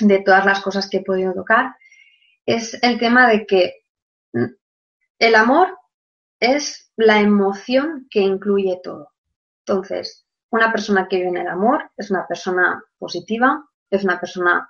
[0.00, 1.74] de todas las cosas que he podido tocar,
[2.46, 3.84] es el tema de que
[4.32, 4.54] mm,
[5.18, 5.78] el amor
[6.40, 9.12] es la emoción que incluye todo.
[9.66, 14.68] Entonces, una persona que vive en el amor es una persona positiva, es una persona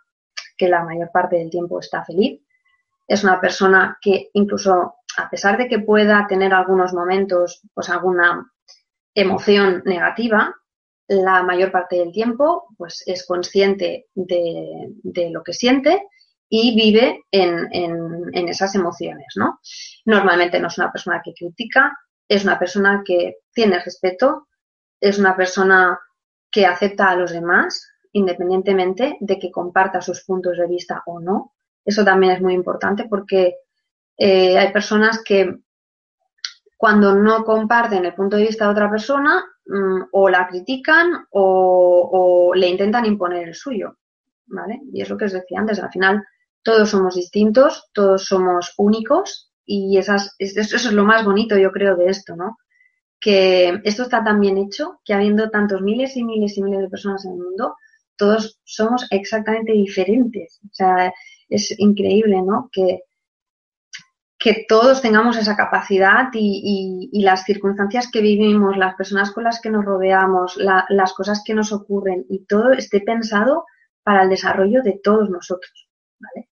[0.56, 2.40] que la mayor parte del tiempo está feliz,
[3.06, 8.50] es una persona que incluso a pesar de que pueda tener algunos momentos, pues alguna
[9.14, 10.54] emoción negativa,
[11.08, 16.06] la mayor parte del tiempo pues es consciente de, lo que siente
[16.48, 19.60] y vive en, en, esas emociones, ¿no?
[20.04, 21.96] Normalmente no es una persona que critica,
[22.28, 24.48] es una persona que tiene respeto,
[25.00, 25.98] es una persona
[26.50, 31.52] que acepta a los demás independientemente de que comparta sus puntos de vista o no.
[31.84, 33.56] Eso también es muy importante porque
[34.16, 35.60] eh, hay personas que
[36.76, 42.52] cuando no comparten el punto de vista de otra persona mm, o la critican o,
[42.54, 43.96] le intentan imponer el suyo,
[44.46, 44.80] ¿vale?
[44.92, 46.22] Y es lo que os decía antes, al final
[46.62, 52.06] todos somos distintos, todos somos únicos y eso es lo más bonito yo creo de
[52.06, 52.58] esto, ¿no?
[53.18, 56.90] Que esto está tan bien hecho que habiendo tantos miles y miles y miles de
[56.90, 57.76] personas en el mundo,
[58.16, 60.60] todos somos exactamente diferentes.
[60.64, 61.12] O sea,
[61.48, 62.68] es increíble, ¿no?
[62.70, 63.00] Que,
[64.44, 69.70] que todos tengamos esa capacidad y, las circunstancias que vivimos, las personas con las que
[69.70, 73.64] nos rodeamos, las cosas que nos ocurren y todo esté pensado
[74.02, 75.88] para el desarrollo de todos nosotros.
[76.18, 76.50] ¿vale?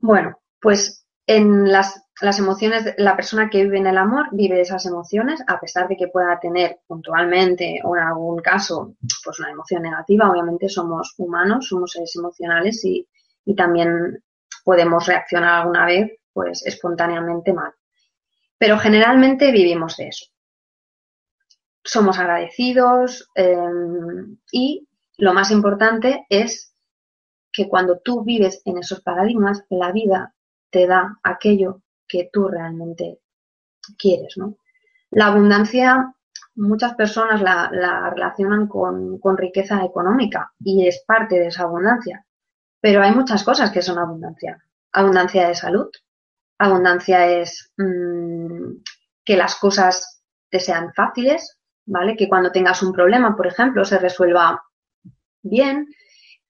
[0.00, 4.84] Bueno, pues en las, las emociones, la persona que vive en el amor vive esas
[4.84, 9.80] emociones, a pesar de que pueda tener puntualmente o en algún caso pues una emoción
[9.80, 13.08] negativa, obviamente somos humanos, somos seres emocionales y,
[13.46, 14.22] y también
[14.62, 17.72] podemos reaccionar alguna vez pues espontáneamente mal.
[18.58, 20.26] Pero generalmente vivimos de eso.
[21.82, 26.74] Somos agradecidos em, y lo más importante es
[27.50, 30.34] que cuando tú vives en esos paradigmas, la vida
[30.68, 33.20] te da aquello que tú realmente
[33.96, 34.58] quieres, ¿no?
[35.10, 36.12] La abundancia,
[36.54, 42.26] muchas personas la, relacionan con, con, riqueza económica y es parte de esa abundancia.
[42.82, 44.62] Pero hay muchas cosas que son abundancia.
[44.92, 45.88] Abundancia de salud,
[46.58, 48.82] Abundancia es mm,
[49.24, 52.16] que las cosas te sean fáciles, ¿vale?
[52.16, 54.62] Que cuando tengas un problema, por ejemplo, se resuelva
[55.42, 55.88] bien,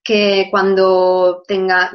[0.03, 1.42] que cuando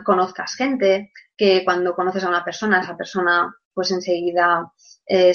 [0.04, 4.72] conozcas gente, que cuando conoces a una persona, esa persona pues enseguida
[5.06, 5.34] eh,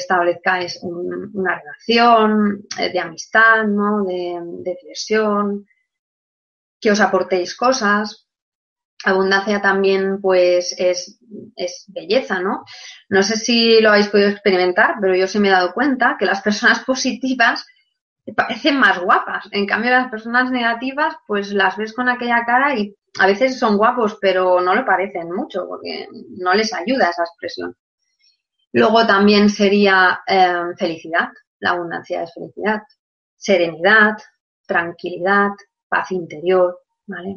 [0.82, 4.04] una relación eh, de amistad, ¿no?
[4.04, 4.78] De, de
[6.80, 8.25] que os aportéis cosas,
[9.04, 11.18] abundancia también pues es,
[11.88, 12.64] belleza, ¿no?
[13.08, 16.26] No sé si lo habéis podido experimentar, pero yo sí me he dado cuenta que
[16.26, 17.66] las personas positivas
[18.34, 19.46] parecen más guapas.
[19.52, 23.76] En cambio, las personas negativas, pues las ves con aquella cara y a veces son
[23.76, 27.76] guapos, pero no lo parecen mucho porque no les ayuda esa expresión.
[28.72, 31.28] Luego también sería eh, felicidad.
[31.60, 32.82] La abundancia es felicidad.
[33.36, 34.16] Serenidad,
[34.66, 35.50] tranquilidad,
[35.88, 37.36] paz interior, ¿vale?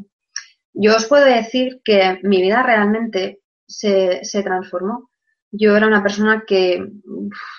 [0.74, 5.10] Yo os puedo decir que mi vida realmente se, transformó.
[5.52, 6.86] Yo era una persona que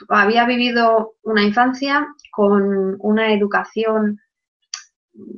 [0.09, 4.21] había vivido una infancia con una educación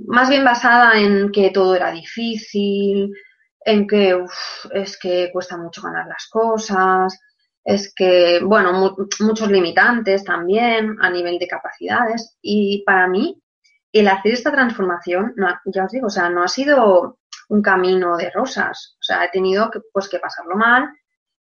[0.06, 3.10] más bien basada en que todo era difícil,
[3.64, 4.22] en que
[4.72, 7.18] es que cuesta mucho ganar las cosas,
[7.64, 12.36] es que, bueno, muchos limitantes también a nivel de capacidades.
[12.42, 13.40] Y para mí,
[13.92, 15.34] el hacer esta transformación,
[15.66, 17.18] ya os digo, o sea, no ha sido
[17.52, 18.96] un camino de rosas.
[18.98, 20.88] O sea, he tenido que, pues, que pasarlo mal,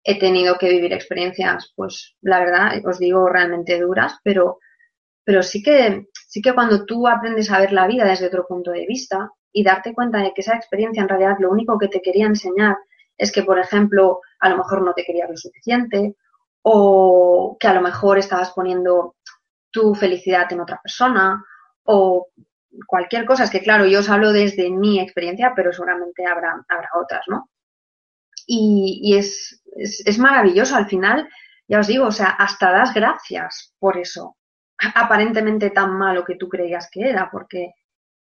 [0.04, 4.58] he tenido que vivir experiencias, pues, la verdad, os digo, realmente duras, pero,
[5.24, 8.72] pero sí que, sí que cuando tú aprendes a ver la vida desde otro punto
[8.72, 12.02] de vista y darte cuenta de que esa experiencia en realidad lo único que te
[12.02, 12.78] quería enseñar
[13.16, 16.16] es que, por ejemplo, a lo mejor no te querías lo suficiente
[16.64, 19.18] o que a lo mejor estabas poniendo
[19.70, 21.46] tu felicidad en otra persona
[21.84, 22.28] o
[22.88, 23.44] cualquier cosa.
[23.44, 27.50] Es que, claro, yo os hablo desde mi experiencia, pero seguramente habrá, habrá otras, ¿no?
[28.48, 31.30] Y, es, es, maravilloso al final,
[31.68, 34.36] ya os digo, o sea, hasta das gracias por eso.
[34.96, 37.74] aparentemente tan malo que tú creías que era, porque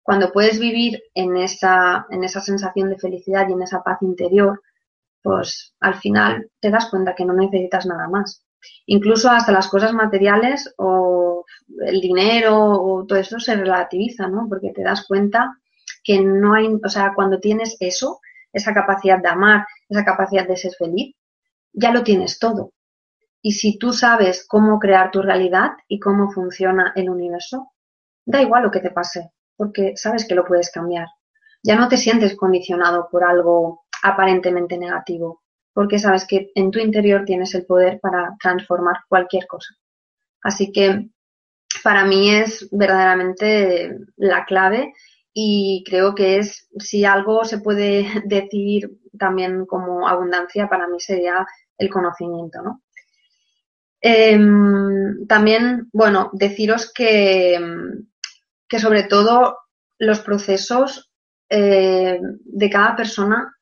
[0.02, 4.60] cuando puedes vivir en esa, en esa sensación de felicidad y en esa paz interior,
[5.22, 8.44] pues al final te das cuenta que no necesitas nada más.
[8.86, 11.44] Incluso hasta las cosas materiales o
[11.86, 14.46] el dinero o todo eso se relativiza, ¿no?
[14.48, 15.58] Porque te das cuenta
[16.04, 18.20] que no hay, o sea, cuando tienes eso,
[18.52, 21.14] esa capacidad de amar, esa capacidad de ser feliz,
[21.72, 22.72] ya lo tienes todo.
[23.40, 27.72] Y si tú sabes cómo crear tu realidad y cómo funciona el universo,
[28.24, 31.08] da igual lo que te pase, porque sabes que lo puedes cambiar.
[31.62, 37.24] Ya no te sientes condicionado por algo aparentemente negativo, porque sabes que en tu interior
[37.24, 39.74] tienes el poder para transformar cualquier cosa.
[40.42, 41.08] Así que
[41.82, 44.92] para mí es verdaderamente la clave
[45.32, 51.46] y creo que es, si algo se puede decir también como abundancia, para mí sería
[51.78, 52.82] el conocimiento, ¿no?
[54.04, 57.56] Em, también, bueno, deciros que,
[58.68, 59.58] que sobre todo
[59.98, 61.12] los procesos
[61.48, 63.54] eh, de cada persona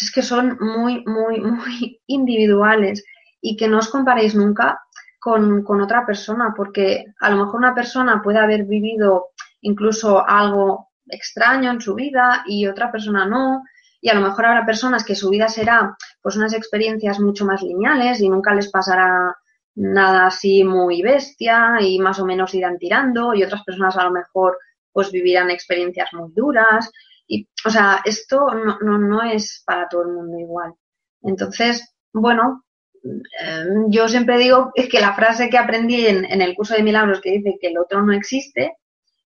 [0.00, 3.04] es que son muy, muy, muy individuales
[3.40, 4.80] y que no os comparéis nunca
[5.20, 10.88] con, con, otra persona, porque a lo mejor una persona puede haber vivido incluso algo
[11.06, 13.62] extraño en su vida y otra persona no,
[14.00, 17.62] y a lo mejor habrá personas que su vida será pues unas experiencias mucho más
[17.62, 19.34] lineales y nunca les pasará
[19.74, 24.10] nada así muy bestia y más o menos irán tirando y otras personas a lo
[24.10, 24.58] mejor
[24.92, 26.90] pues vivirán experiencias muy duras
[27.26, 30.74] y o sea esto no, no, no es para todo el mundo igual
[31.22, 32.64] entonces bueno
[33.02, 37.20] em, yo siempre digo que la frase que aprendí en, en el curso de milagros
[37.20, 38.76] que dice que el otro no existe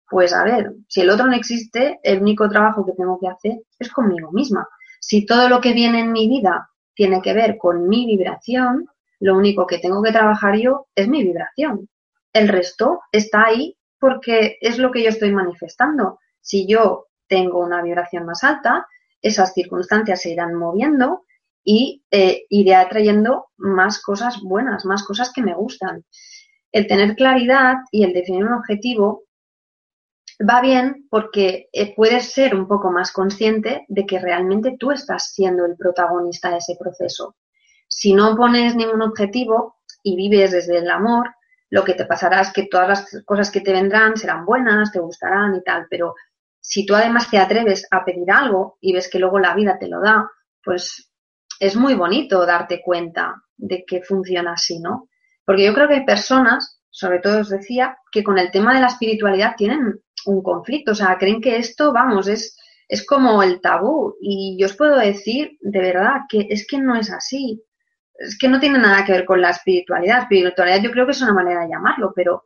[0.09, 3.63] pues a ver, si el otro no existe, el único trabajo que tengo que hacer
[3.79, 4.69] es conmigo misma.
[5.01, 8.87] Si todo lo que viene en mi vida tiene que ver con mi vibración,
[9.19, 11.89] lo único que tengo que trabajar yo es mi vibración.
[12.33, 16.21] El resto está ahí porque es lo que yo estoy manifestando.
[16.41, 18.87] Si yo tengo una vibración más alta,
[19.23, 21.25] esas circunstancias se irán moviendo
[21.65, 26.05] y eh, iré atrayendo más cosas buenas, más cosas que me gustan.
[26.71, 29.25] El tener claridad y el definir un objetivo
[30.49, 35.33] va bien porque eh, puedes ser un poco más consciente de que realmente tú estás
[35.33, 37.37] siendo el protagonista de ese proceso.
[37.89, 41.35] Si no pones ningún objetivo y vives desde el amor,
[41.71, 45.01] lo que te pasará es que todas las cosas que te vendrán serán buenas, te
[45.01, 46.15] gustarán y tal, pero
[46.69, 49.87] si tú además te atreves a pedir algo y ves que luego la vida te
[49.87, 50.29] lo da,
[50.65, 51.13] pues
[51.61, 55.09] es muy bonito darte cuenta de que funciona así, ¿no?
[55.45, 58.81] Porque yo creo que hay personas, sobre todo os decía, que con el tema de
[58.81, 60.91] la espiritualidad tienen un conflicto.
[60.91, 64.17] O sea, creen que esto, vamos, es, es como el tabú.
[64.21, 67.63] Y yo os puedo decir, de verdad, que es que no es así.
[68.13, 70.23] Es que no tiene nada que ver con la espiritualidad.
[70.23, 72.43] Espiritualidad yo creo que es una manera de llamarlo, pero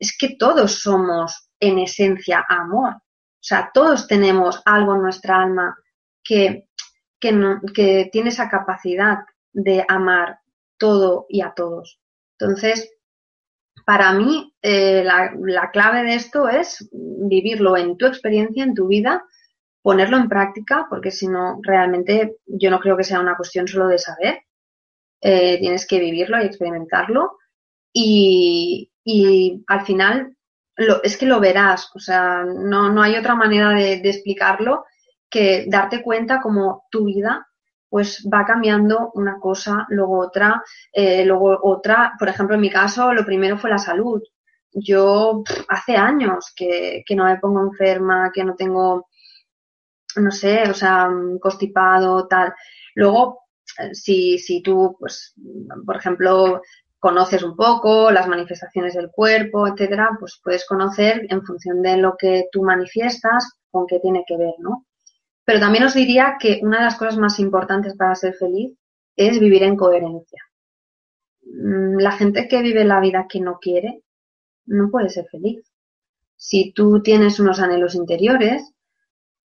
[0.00, 2.96] es que todos somos en esencia amor.
[3.42, 5.76] O sea, todos tenemos algo en nuestra alma
[6.22, 6.68] que,
[7.18, 9.18] que, que tiene esa capacidad
[9.52, 10.38] de amar
[10.78, 12.00] todo y a todos.
[12.38, 12.88] Entonces,
[13.84, 19.24] para mí, eh, la, clave de esto es vivirlo en tu experiencia, en tu vida,
[19.82, 23.88] ponerlo en práctica, porque si no, realmente yo no creo que sea una cuestión solo
[23.88, 24.42] de saber.
[25.20, 27.38] Eh, tienes que vivirlo y experimentarlo.
[27.92, 28.90] Y,
[29.66, 30.36] al final,
[30.76, 31.90] lo, es que lo verás.
[31.94, 34.84] O sea, no, no hay otra manera de, explicarlo
[35.30, 37.46] que darte cuenta como tu vida
[37.88, 42.14] pues va cambiando una cosa, luego otra, eh, luego otra.
[42.18, 44.22] Por ejemplo, en mi caso, lo primero fue la salud.
[44.72, 49.08] Yo hace años que, que no me pongo enferma, que no tengo,
[50.16, 52.54] no sé, o sea, constipado, tal.
[52.94, 53.42] Luego,
[53.78, 55.34] eh, si, si tú, pues,
[55.84, 56.62] por ejemplo,
[57.02, 62.14] conoces un poco las manifestaciones del cuerpo, etcétera, pues puedes conocer en función de lo
[62.16, 64.86] que tú manifiestas con qué tiene que ver, ¿no?
[65.44, 68.78] Pero también os diría que una de las cosas más importantes para ser feliz
[69.16, 70.44] es vivir en coherencia.
[71.44, 74.04] Mm, la gente que vive la vida que no quiere
[74.66, 75.60] no puede ser feliz.
[76.36, 78.72] Si tú tienes unos anhelos interiores,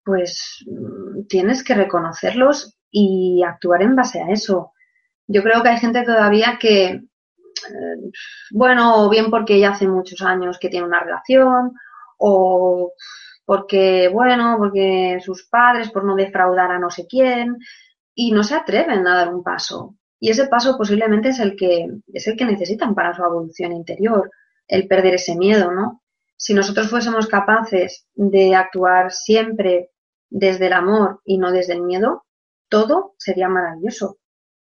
[0.05, 4.73] pues mm, tienes que reconocerlos y actuar en base a eso.
[5.25, 7.01] Yo creo que hay gente todavía que,
[7.65, 8.11] eh,
[8.51, 11.73] bueno, o bien porque ya hace muchos años que tiene una relación,
[12.17, 12.93] o
[13.45, 17.57] porque, bueno, porque sus padres, por no defraudar a no sé quién,
[18.13, 19.95] y no se atreven a dar un paso.
[20.19, 24.31] Y ese paso posiblemente es el que, es el que necesitan para su evolución interior,
[24.67, 26.01] el perder ese miedo, ¿no?
[26.35, 29.91] Si nosotros fuésemos capaces de actuar siempre
[30.29, 32.25] desde el amor y no desde el miedo,
[32.69, 34.17] todo sería maravilloso.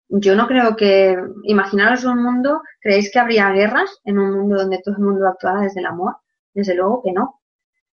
[0.09, 4.81] Yo no creo que, imaginaros un mundo, ¿creéis que habría guerras en un mundo donde
[4.83, 6.17] todo el mundo actuara desde el amor?
[6.53, 7.41] Desde luego que no.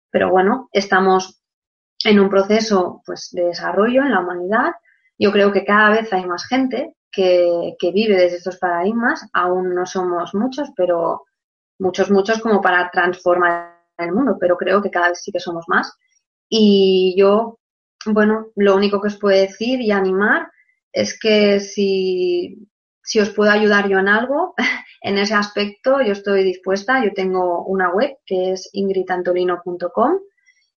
[0.09, 1.41] Pero bueno, estamos
[2.03, 4.73] en un proceso pues, de desarrollo en la humanidad.
[5.17, 9.27] Yo creo que cada vez hay más gente que, que vive desde estos paradigmas.
[9.33, 11.23] Aún no somos muchos, pero
[11.79, 15.65] muchos, muchos como para transformar el mundo, pero creo que cada vez sí que somos
[15.67, 15.97] más.
[16.49, 17.59] Y yo,
[18.05, 20.51] bueno, lo único que os puedo decir y animar
[20.91, 22.67] es que si,
[23.03, 24.53] si os puedo ayudar yo en algo,
[25.01, 27.03] en ese aspecto yo estoy dispuesta.
[27.03, 30.19] Yo tengo una web que es ingridantolino.com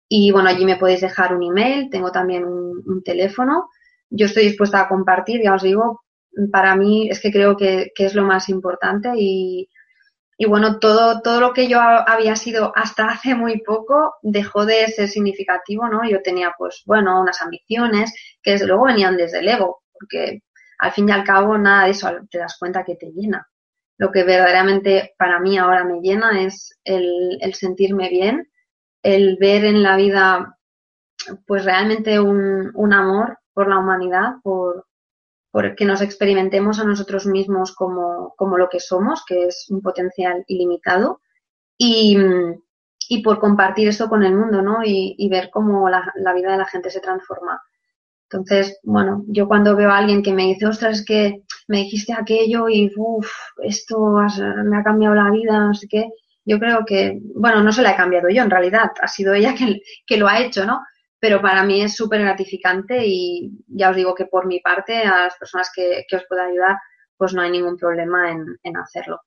[0.09, 3.69] y bueno, allí me podéis dejar un email, tengo también un, teléfono.
[4.09, 6.01] Yo estoy dispuesta a compartir, ya os digo,
[6.51, 9.69] para mí es que creo que, que es lo más importante y,
[10.37, 14.87] y bueno, todo, todo lo que yo había sido hasta hace muy poco dejó de
[14.87, 16.07] ser significativo, ¿no?
[16.07, 20.43] Yo tenía, pues, bueno, unas ambiciones que desde luego venían desde el ego, porque
[20.79, 23.47] al fin y al cabo nada de eso te das cuenta que te llena.
[23.97, 28.51] Lo que verdaderamente para mí ahora me llena es el, sentirme bien,
[29.01, 30.57] el ver en la vida
[31.47, 34.87] pues realmente un, amor por la humanidad, por,
[35.51, 39.81] por que nos experimentemos a nosotros mismos como, como, lo que somos, que es un
[39.81, 41.21] potencial ilimitado,
[41.77, 42.17] y,
[43.09, 44.79] y por compartir eso con el mundo, ¿no?
[44.83, 47.61] Y, ver cómo la, vida de la gente se transforma.
[48.33, 52.13] Entonces, bueno, yo cuando veo a alguien que me dice, ostras, es que me dijiste
[52.13, 53.31] aquello y, uff,
[53.61, 54.17] esto
[54.65, 56.09] me ha cambiado la vida, sé qué,
[56.43, 59.53] yo creo que, bueno, no se la he cambiado yo en realidad, ha sido ella
[59.53, 60.81] que, que lo ha hecho, ¿no?
[61.19, 65.25] Pero para mí es súper gratificante y ya os digo que por mi parte, a
[65.25, 66.77] las personas que, que os pueda ayudar,
[67.15, 69.21] pues no hay ningún problema en, en hacerlo.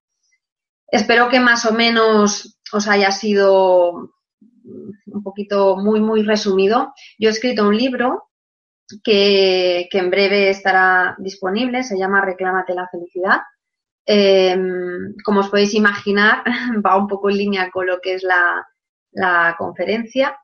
[0.88, 4.10] Espero que más o menos os haya sido
[5.06, 6.92] un poquito muy, muy resumido.
[7.18, 8.24] Yo he escrito un libro
[9.02, 13.40] que, en breve estará disponible, se llama Reclámate la felicidad.
[14.06, 14.56] Eh,
[15.24, 16.44] como os podéis imaginar,
[16.84, 18.66] va un poco en línea con lo que es la,
[19.12, 20.38] la conferencia.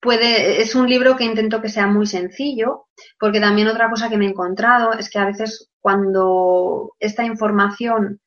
[0.00, 2.86] Puede, es un libro que intento que sea muy sencillo,
[3.18, 8.20] porque también otra cosa que me he encontrado es que a veces cuando esta información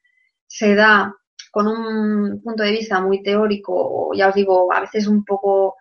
[0.45, 1.15] se da
[1.51, 5.75] con un punto de vista muy teórico, ya os digo, a veces un poco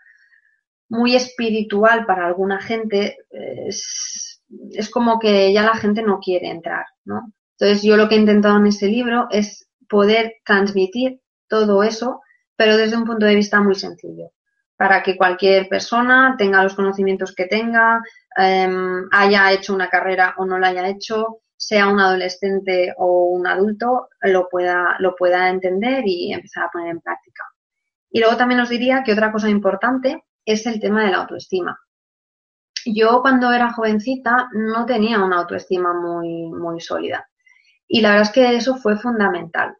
[0.93, 6.85] muy espiritual para alguna gente, es, es, como que ya la gente no quiere entrar,
[7.07, 7.33] ¿no?
[7.59, 12.21] Entonces yo lo que he intentado en ese libro es poder transmitir todo eso,
[12.57, 14.33] pero desde un punto de vista muy sencillo,
[14.77, 18.03] para que cualquier persona tenga los conocimientos que tenga,
[18.39, 18.69] eh,
[19.13, 24.09] haya hecho una carrera o no la haya hecho, sea un adolescente o un adulto,
[24.21, 27.45] lo pueda, lo pueda entender y empezar a poner en práctica.
[28.11, 31.79] Y luego también os diría que otra cosa importante es el tema de la autoestima.
[32.85, 37.29] Yo cuando era jovencita no tenía una autoestima muy, muy sólida.
[37.87, 39.77] Y la verdad es que eso fue fundamental.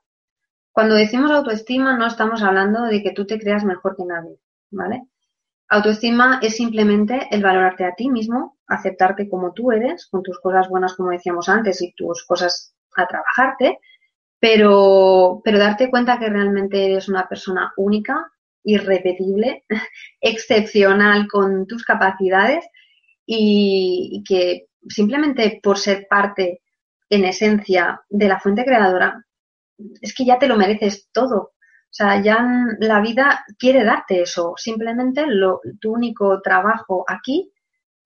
[0.71, 4.39] Cuando decimos autoestima no estamos hablando de que tú te creas mejor que nadie,
[4.71, 5.03] ¿vale?
[5.69, 10.69] Autoestima es simplemente el valorarte a ti mismo, aceptarte como tú eres, con tus cosas
[10.69, 13.79] buenas, como decíamos antes, y tus cosas a trabajarte,
[14.39, 18.31] pero, pero darte cuenta que realmente eres una persona única,
[18.65, 19.65] irrepetible,
[20.21, 22.65] excepcional con tus capacidades
[23.27, 26.61] y, que simplemente por ser parte
[27.09, 29.25] en esencia de la fuente creadora,
[30.01, 31.37] es que ya te lo mereces todo.
[31.37, 32.47] O sea, ya
[32.79, 34.55] la vida quiere darte eso.
[34.57, 37.53] Simplemente lo, tu único trabajo aquí,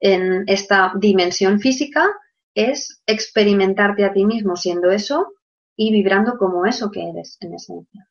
[0.00, 2.08] en esta dimensión física,
[2.54, 5.34] es experimentarte a ti mismo siendo eso
[5.76, 8.08] y vibrando como eso que eres en esencia.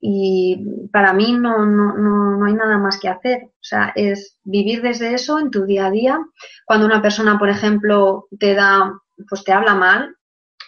[0.00, 3.42] Y para mí no, no, no, no, hay nada más que hacer.
[3.44, 6.18] O sea, es vivir desde eso en tu día a día.
[6.66, 8.92] Cuando una persona, por ejemplo, te da,
[9.28, 10.16] pues te habla mal,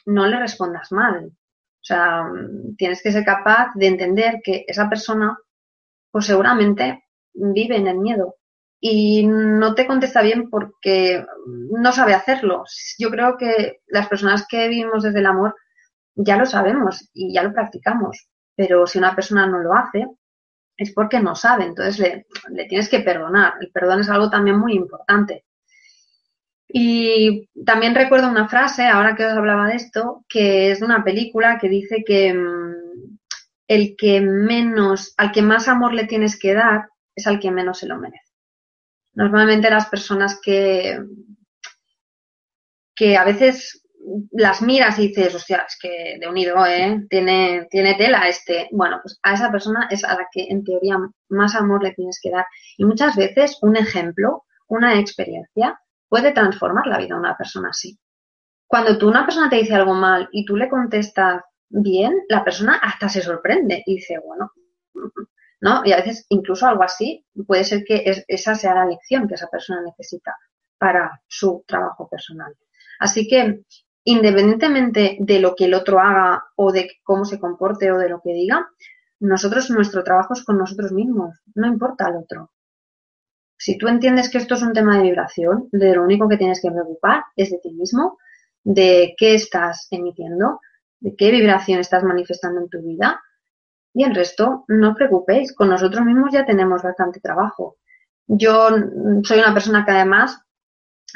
[0.07, 1.27] no le respondas mal.
[1.27, 2.25] O sea,
[2.77, 5.39] tienes que ser capaz de entender que esa persona,
[6.11, 8.37] pues seguramente vive en el miedo
[8.81, 12.65] y no te contesta bien porque no sabe hacerlo.
[12.99, 15.55] Yo creo que las personas que vivimos desde el amor
[16.17, 18.29] ya lo sabemos y ya lo practicamos
[18.61, 20.07] pero si una persona no lo hace,
[20.77, 21.99] es porque no sabe, entonces
[22.51, 23.55] le, tienes que perdonar.
[23.59, 25.47] El perdón es algo también muy importante.
[26.69, 31.03] Y también recuerdo una frase, ahora que os hablaba de esto, que es de una
[31.03, 33.17] película que dice que mm,
[33.67, 37.79] el que menos, al que más amor le tienes que dar, es al que menos
[37.79, 38.31] se lo merece.
[39.15, 41.01] Normalmente las personas que,
[42.95, 43.89] que a veces
[44.33, 47.07] las miras y dices, hostia, es que de unido, ¿eh?
[47.09, 48.69] Tiene, tiene tela este.
[48.73, 50.99] Bueno, pues a esa persona es a la que en teoría
[51.29, 52.47] más amor le tienes que dar.
[52.77, 57.99] Y muchas veces un ejemplo, una experiencia, puede transformar la vida de una persona así.
[58.67, 62.77] Cuando tú una persona te dice algo mal y tú le contestas bien, la persona
[62.83, 64.53] hasta se sorprende y dice, bueno,
[65.61, 65.83] ¿no?
[65.85, 69.49] Y a veces incluso algo así puede ser que esa sea la lección que esa
[69.49, 70.37] persona necesita
[70.79, 72.55] para su trabajo personal.
[72.99, 73.63] Así que
[74.05, 78.21] independientemente de lo que el otro haga o de cómo se comporte o de lo
[78.21, 78.69] que diga,
[79.21, 82.51] nosotros nuestro trabajo es con nosotros mismos, no importa el otro.
[83.59, 86.63] Si tú entiendes que esto es un tema de vibración, de lo único que tienes
[86.63, 88.17] que preocupar es de ti mismo,
[88.65, 90.61] de qué estás emitiendo,
[90.99, 93.21] de qué vibración estás manifestando en tu vida
[93.93, 97.77] y el resto, no os preocupéis, con nosotros mismos ya tenemos bastante trabajo.
[98.27, 98.69] Yo
[99.25, 100.41] soy una persona que además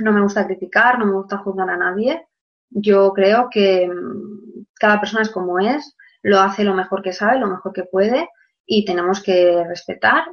[0.01, 2.27] no me gusta criticar, no me gusta juzgar a nadie.
[2.75, 7.39] Yo creo que mm, cada persona es como es, lo hace lo mejor que sabe,
[7.39, 8.29] lo mejor que puede
[8.67, 10.25] y tenemos que respetar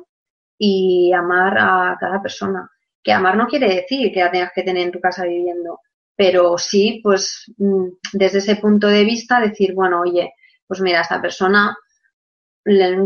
[0.58, 2.70] y amar a cada persona.
[3.04, 5.80] Que amar no quiere decir que la tengas que tener en tu casa viviendo,
[6.16, 10.34] pero sí, pues mm, desde ese punto de vista decir, bueno, oye,
[10.68, 11.76] pues mira, esta persona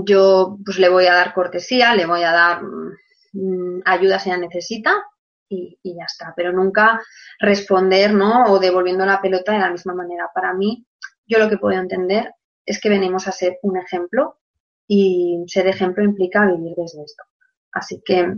[0.06, 4.38] yo pues le voy a dar cortesía, le voy a dar mm, ayuda si la
[4.38, 5.04] necesita
[5.50, 7.02] y, ya está, pero nunca
[7.40, 8.46] responder, ¿no?
[8.46, 10.30] O devolviendo la pelota de la misma manera.
[10.34, 10.86] Para mí,
[11.26, 12.34] yo lo que puedo entender
[12.66, 14.40] es que venimos a ser un ejemplo
[14.88, 17.24] y ser ejemplo implica vivir desde esto.
[17.72, 18.36] Así que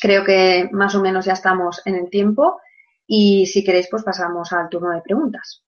[0.00, 2.60] creo que más o menos ya estamos en el tiempo
[3.06, 5.64] y si queréis pues pasamos al turno de preguntas.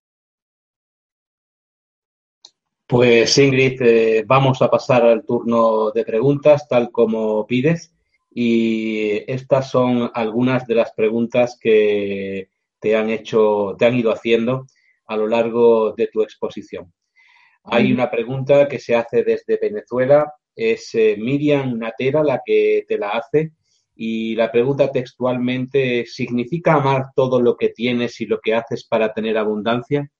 [2.87, 7.94] Pues Ingrid, eh, vamos a pasar al turno de preguntas tal como pides
[8.37, 12.49] y estas son algunas de las preguntas que
[12.81, 14.67] te han hecho, te han ido haciendo
[15.07, 16.93] a lo largo de tu exposición.
[17.63, 22.97] Hay una pregunta que se hace desde Venezuela, es eh, Miriam Natera la que te
[22.97, 23.53] la hace
[23.95, 29.13] y la pregunta textualmente, ¿significa amar todo lo que tienes y lo que haces para
[29.13, 30.11] tener abundancia?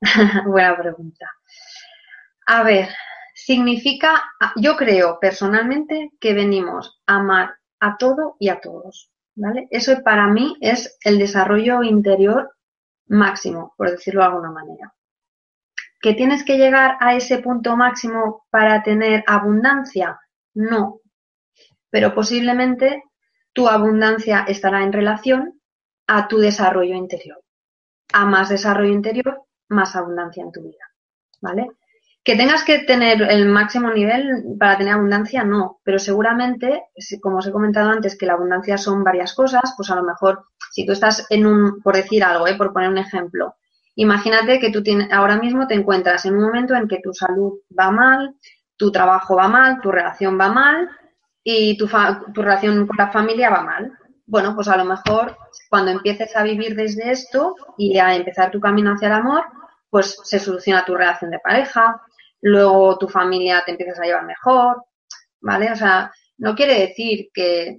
[0.46, 1.30] Buena pregunta.
[2.48, 2.88] A ver,
[3.46, 4.24] significa,
[4.56, 9.68] yo creo personalmente que venimos a amar a todo y a todos, ¿vale?
[9.70, 12.56] Eso para mí es el desarrollo interior
[13.06, 14.92] máximo, por decirlo de alguna manera.
[16.00, 20.18] ¿Que tienes que llegar a ese punto máximo para tener abundancia?
[20.54, 21.02] No.
[21.88, 23.04] Pero posiblemente
[23.52, 25.60] tu abundancia estará en relación
[26.08, 27.40] a tu desarrollo interior.
[28.12, 30.84] A más desarrollo interior, más abundancia en tu vida,
[31.40, 31.68] ¿vale?
[32.26, 36.82] Que tengas que tener el máximo nivel para tener abundancia, no, pero seguramente,
[37.22, 40.44] como os he comentado antes, que la abundancia son varias cosas, pues a lo mejor
[40.72, 42.56] si tú estás en un, por decir algo, ¿eh?
[42.56, 43.54] por poner un ejemplo,
[43.94, 47.60] imagínate que tú tienes, ahora mismo te encuentras en un momento en que tu salud
[47.78, 48.34] va mal,
[48.76, 50.90] tu trabajo va mal, tu relación va mal
[51.44, 51.88] y tu,
[52.34, 53.92] tu relación con la familia va mal.
[54.26, 55.36] Bueno, pues a lo mejor
[55.70, 59.44] cuando empieces a vivir desde esto y a empezar tu camino hacia el amor,
[59.88, 62.02] pues se soluciona tu relación de pareja,
[62.40, 64.84] luego tu familia te empiezas a llevar mejor,
[65.40, 65.70] ¿vale?
[65.72, 67.78] O sea, no quiere decir que,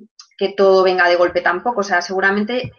[0.55, 2.71] todo venga de golpe tampoco, o sea, seguramente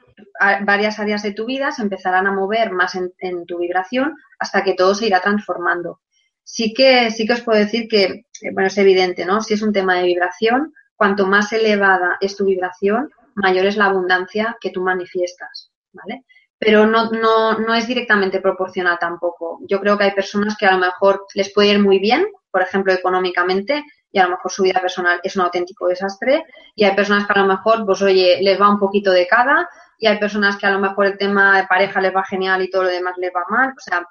[0.64, 4.62] varias áreas de tu vida se empezarán a mover más en, en, tu vibración hasta
[4.62, 6.00] que todo se irá transformando.
[6.44, 9.40] Sí que, sí que os puedo decir que, eh, bueno, es evidente, ¿no?
[9.40, 13.86] Si es un tema de vibración, cuanto más elevada es tu vibración, mayor es la
[13.86, 16.24] abundancia que tú manifiestas, ¿vale?
[16.58, 19.60] Pero no, no, no es directamente proporcional tampoco.
[19.68, 22.62] Yo creo que hay personas que a lo mejor les puede ir muy bien, por
[22.62, 26.44] ejemplo, económicamente, y a lo mejor su vida personal es un auténtico desastre,
[26.74, 29.68] y hay personas que a lo mejor, pues oye, les va un poquito de cada,
[29.98, 32.70] y hay personas que a lo mejor el tema de pareja les va genial y
[32.70, 33.70] todo lo demás les va mal.
[33.70, 34.06] O sea,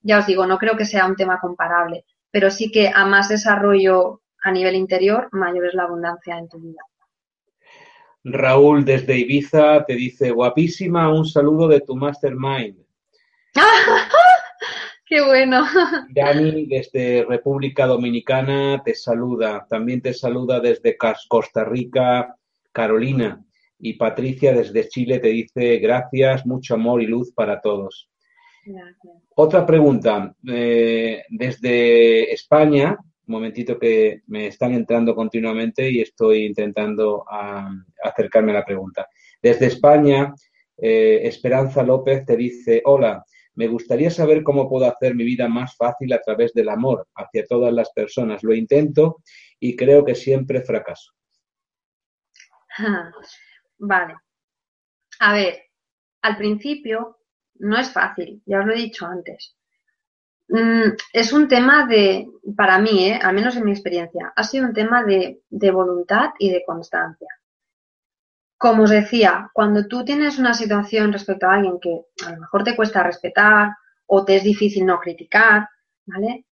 [0.00, 3.28] ya os digo, no creo que sea un tema comparable, pero sí que a más
[3.28, 6.82] desarrollo a nivel interior, mayor es la abundancia en tu vida.
[8.24, 12.76] Raúl desde Ibiza te dice, guapísima, un saludo de tu mastermind.
[15.06, 15.66] ¡Qué bueno!
[16.08, 19.66] Dani desde República Dominicana te saluda.
[19.68, 22.36] También te saluda desde Costa Rica,
[22.72, 23.44] Carolina.
[23.78, 28.08] Y Patricia desde Chile te dice, gracias, mucho amor y luz para todos.
[29.34, 30.34] Otra pregunta.
[30.48, 32.96] Eh, desde España,
[33.26, 37.24] un momentito que me están entrando continuamente y estoy intentando
[38.02, 39.08] acercarme a la pregunta.
[39.40, 40.34] Desde España,
[40.76, 45.76] eh, Esperanza López te dice, hola, me gustaría saber cómo puedo hacer mi vida más
[45.76, 48.42] fácil a través del amor hacia todas las personas.
[48.42, 49.22] Lo intento
[49.60, 51.12] y creo que siempre fracaso.
[53.78, 54.14] Vale.
[55.20, 55.62] A ver,
[56.22, 57.18] al principio
[57.54, 59.56] no es fácil, ya os lo he dicho antes.
[60.48, 63.18] Mm, es un tema de, para mí, ¿eh?
[63.22, 67.28] al menos en mi experiencia, ha sido un tema de, voluntad y de constancia.
[68.58, 72.62] como os decía, cuando tú tienes una situación respecto a alguien que a lo mejor
[72.64, 73.72] te cuesta respetar
[74.06, 75.68] o te es difícil no criticar,
[76.06, 76.46] ¿vale?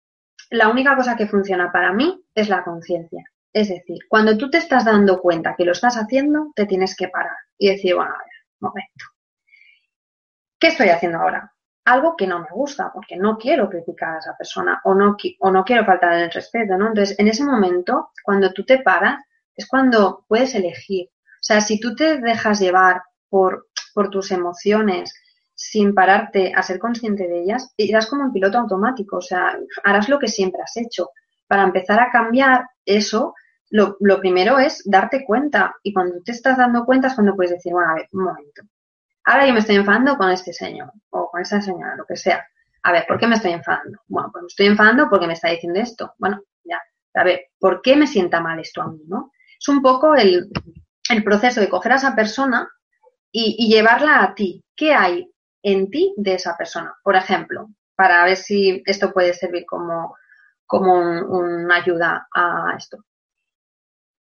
[0.49, 3.23] La única cosa que funciona para mí es la conciencia.
[3.53, 7.09] Es decir, cuando tú te estás dando cuenta que lo estás haciendo, te tienes que
[7.09, 9.05] parar y decir, bueno, a ver, momento.
[10.59, 11.53] ¿Qué estoy haciendo ahora?
[11.85, 15.51] Algo que no me gusta, porque no quiero criticar a esa persona o no, o
[15.51, 16.87] no quiero faltar el respeto, ¿no?
[16.87, 19.23] Entonces, en ese momento, cuando tú te paras,
[19.55, 21.07] es cuando puedes elegir.
[21.07, 23.67] O sea, si tú te dejas llevar por,
[24.11, 25.13] tus emociones
[25.55, 30.07] sin pararte a ser consciente de ellas, irás como un piloto automático, o sea, harás
[30.07, 31.09] lo que siempre has hecho.
[31.47, 33.33] Para empezar a cambiar eso,
[33.69, 37.51] lo, lo primero es darte cuenta y cuando te estás dando cuenta es cuando puedes
[37.51, 38.61] decir, bueno, a ver, un momento,
[39.29, 42.47] ahora yo me estoy enfadando con este señor o con esta señora, lo que sea.
[42.83, 43.99] A ver, ¿por qué me estoy enfadando?
[44.07, 46.13] Bueno, pues me estoy enfadando porque me está diciendo esto.
[46.17, 46.81] Bueno, ya.
[47.13, 49.31] A ver, ¿por qué me sienta mal esto a mí, no?
[49.59, 50.49] Es un poco el,
[51.23, 52.69] proceso de coger a esa persona
[53.31, 54.63] y, y, llevarla a ti.
[54.75, 55.29] ¿Qué hay
[55.61, 56.95] en ti de esa persona?
[57.03, 60.15] Por ejemplo, para ver si esto puede servir como,
[60.65, 63.03] como una ayuda a esto.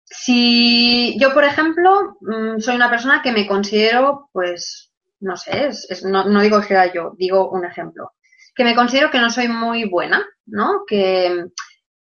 [0.04, 6.04] Si yo, por ejemplo, mm, soy una persona que me considero, pues, no sé, es,
[6.04, 8.12] no, digo que sea yo, digo un ejemplo,
[8.54, 10.84] que me considero que no soy muy buena, ¿no?
[10.86, 11.46] Que,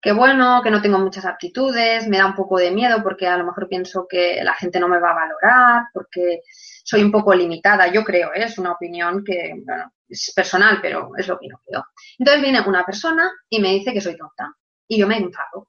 [0.01, 3.37] que bueno, que no tengo muchas aptitudes, me da un poco de miedo porque a
[3.37, 6.41] lo mejor pienso que la gente no me va a valorar, porque
[6.85, 8.45] soy un poco limitada, yo creo, ¿eh?
[8.45, 11.85] es una opinión que, bueno, es personal, pero es lo que yo creo.
[12.19, 14.53] Entonces viene una persona y me dice que soy tonta
[14.89, 15.69] y yo me enfado.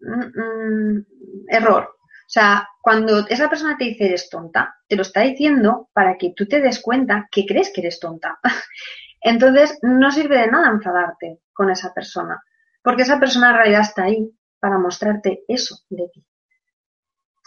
[0.00, 1.04] Mm, mm,
[1.48, 1.96] error.
[2.26, 6.32] O sea, cuando esa persona te dice eres tonta, te lo está diciendo para que
[6.34, 8.38] tú te des cuenta que crees que eres tonta.
[9.20, 12.42] Entonces, no sirve de nada enfadarte con esa persona,
[12.82, 16.24] porque esa persona en realidad está ahí para mostrarte eso de ti.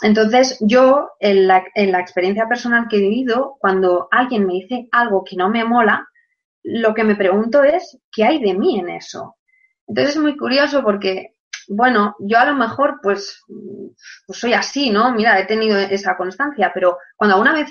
[0.02, 4.88] Entonces, yo, en la, en la experiencia personal que he vivido, cuando alguien me dice
[4.92, 6.08] algo que no me mola,
[6.64, 9.38] lo que me pregunto es, ¿qué hay de mí en eso?
[9.88, 11.37] Entonces es muy curioso porque
[11.70, 13.44] bueno, yo a lo mejor pues,
[14.26, 15.12] pues, soy así, ¿no?
[15.12, 17.70] Mira, he tenido esa constancia, pero cuando alguna vez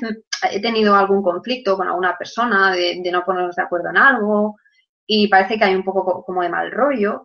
[0.50, 4.56] he tenido algún conflicto con alguna persona de, no ponernos de acuerdo en algo
[5.06, 7.24] y parece que hay un poco como de mal rollo,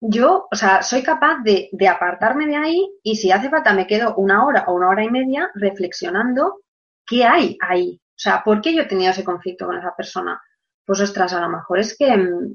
[0.00, 3.86] yo, o sea, soy capaz de, de apartarme de ahí y si hace falta me
[3.86, 6.60] quedo una hora o una hora y media reflexionando
[7.06, 8.00] qué hay ahí.
[8.10, 10.40] O sea, ¿por qué yo he tenido ese conflicto con esa persona?
[10.84, 12.54] Pues ostras, a lo mejor es que mm,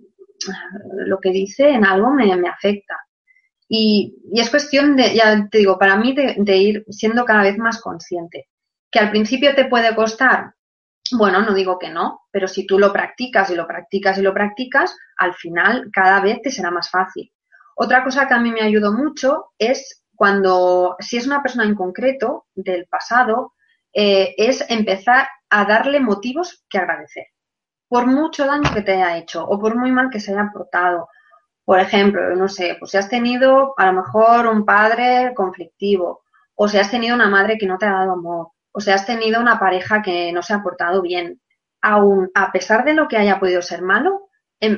[1.06, 2.96] lo que dice en algo me, me afecta.
[3.72, 7.80] Y, es cuestión de, ya te digo, para mí de, ir siendo cada vez más
[7.80, 8.50] consciente.
[8.92, 10.56] Que al principio te puede costar,
[11.12, 14.34] bueno, no digo que no, pero si tú lo practicas y lo practicas y lo
[14.34, 17.32] practicas, al final cada vez te será más fácil.
[17.76, 21.76] Otra cosa que a mí me ayudó mucho es cuando, si es una persona en
[21.76, 23.54] concreto del pasado,
[23.94, 27.28] eh, es empezar a darle motivos que agradecer.
[27.88, 31.08] Por mucho daño que te haya hecho o por muy mal que se haya portado
[31.70, 36.24] por ejemplo, no sé, pues si has tenido a lo mejor un padre conflictivo,
[36.56, 39.06] o si has tenido una madre que no te ha dado amor, o si has
[39.06, 41.40] tenido una pareja que no se ha portado bien,
[41.80, 44.30] aún a pesar de lo que haya podido ser malo,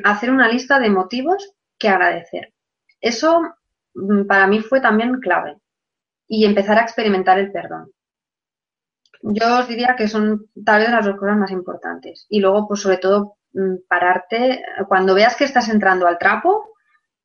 [0.04, 2.52] hacer una lista de motivos que agradecer.
[3.00, 3.42] Eso
[3.94, 5.60] mm, para mí fue también clave.
[6.28, 7.90] Y empezar a experimentar el perdón.
[9.22, 12.26] Yo os diría que son tal vez las dos cosas más importantes.
[12.28, 16.68] Y luego, pues sobre todo, mm, pararte, cuando veas que estás entrando al trapo,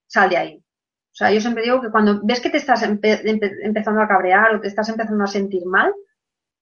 [0.07, 0.57] sal de ahí.
[0.57, 4.61] O sea, yo siempre digo que cuando ves que te estás empezando a cabrear o
[4.61, 5.94] te estás empezando a sentir mal,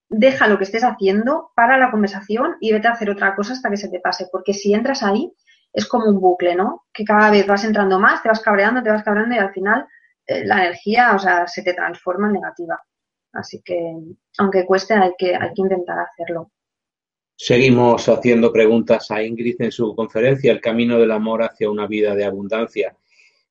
[0.08, 3.70] deja lo que estés haciendo, para la conversación y vete a hacer otra cosa hasta
[3.70, 4.28] que se te pase.
[4.30, 5.32] Porque si entras ahí,
[5.72, 6.84] es como un bucle, ¿no?
[6.92, 9.86] Que cada vez vas entrando más, te vas cabreando, te vas cabreando y al final
[10.26, 12.80] eh, la energía, o sea, se te transforma en negativa.
[13.32, 13.76] Así que,
[14.38, 16.52] aunque cueste, hay que, hay que intentar hacerlo.
[17.36, 22.14] Seguimos haciendo preguntas a Ingrid en su conferencia El camino del amor hacia una vida
[22.14, 22.96] de abundancia.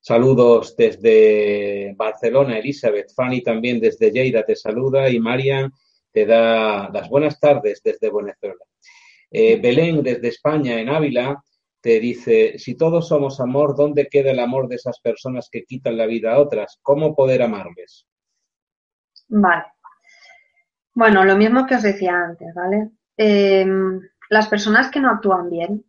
[0.06, 3.14] Saludos desde Barcelona, Elizabeth.
[3.16, 5.72] Fanny también desde Lleida te saluda y Marian
[6.12, 8.62] te da las buenas tardes desde Venezuela.
[9.30, 11.42] Eh, Belén desde España, en Ávila,
[11.80, 15.96] te dice, si todos somos amor, ¿dónde queda el amor de esas personas que quitan
[15.96, 16.78] la vida a otras?
[16.82, 18.06] ¿Cómo poder amarles?
[19.28, 19.64] Vale.
[20.92, 22.90] Bueno, lo mismo que os decía antes, ¿vale?
[23.16, 25.82] Em, las personas que no actúan bien,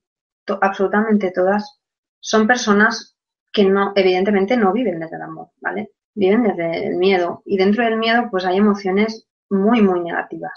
[0.62, 1.82] absolutamente todas,
[2.22, 3.15] son personas
[3.56, 5.94] que no, evidentemente no viven desde el amor, ¿vale?
[6.14, 7.42] Viven desde el miedo.
[7.46, 10.52] Y dentro del miedo, pues hay emociones muy, muy negativas.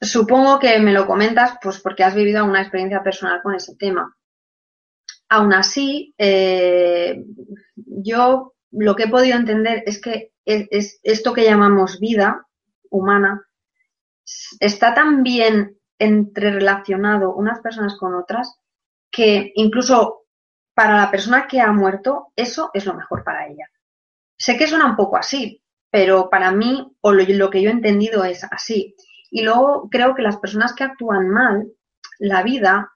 [0.00, 4.16] Supongo que me lo comentas, pues porque has vivido una experiencia personal con ese tema.
[5.28, 7.22] Aún así, eh,
[7.76, 12.48] yo lo que he podido entender es que es, esto que llamamos vida
[12.90, 13.46] humana
[14.58, 18.58] está tan bien entrerelacionado unas personas con otras
[19.12, 20.19] que incluso
[20.74, 23.68] para la persona que ha muerto, eso es lo mejor para ella.
[24.36, 28.24] Sé que suena un poco así, pero para mí, o lo, que yo he entendido
[28.24, 28.94] es así.
[29.30, 31.68] Y luego creo que las personas que actúan mal,
[32.18, 32.92] la vida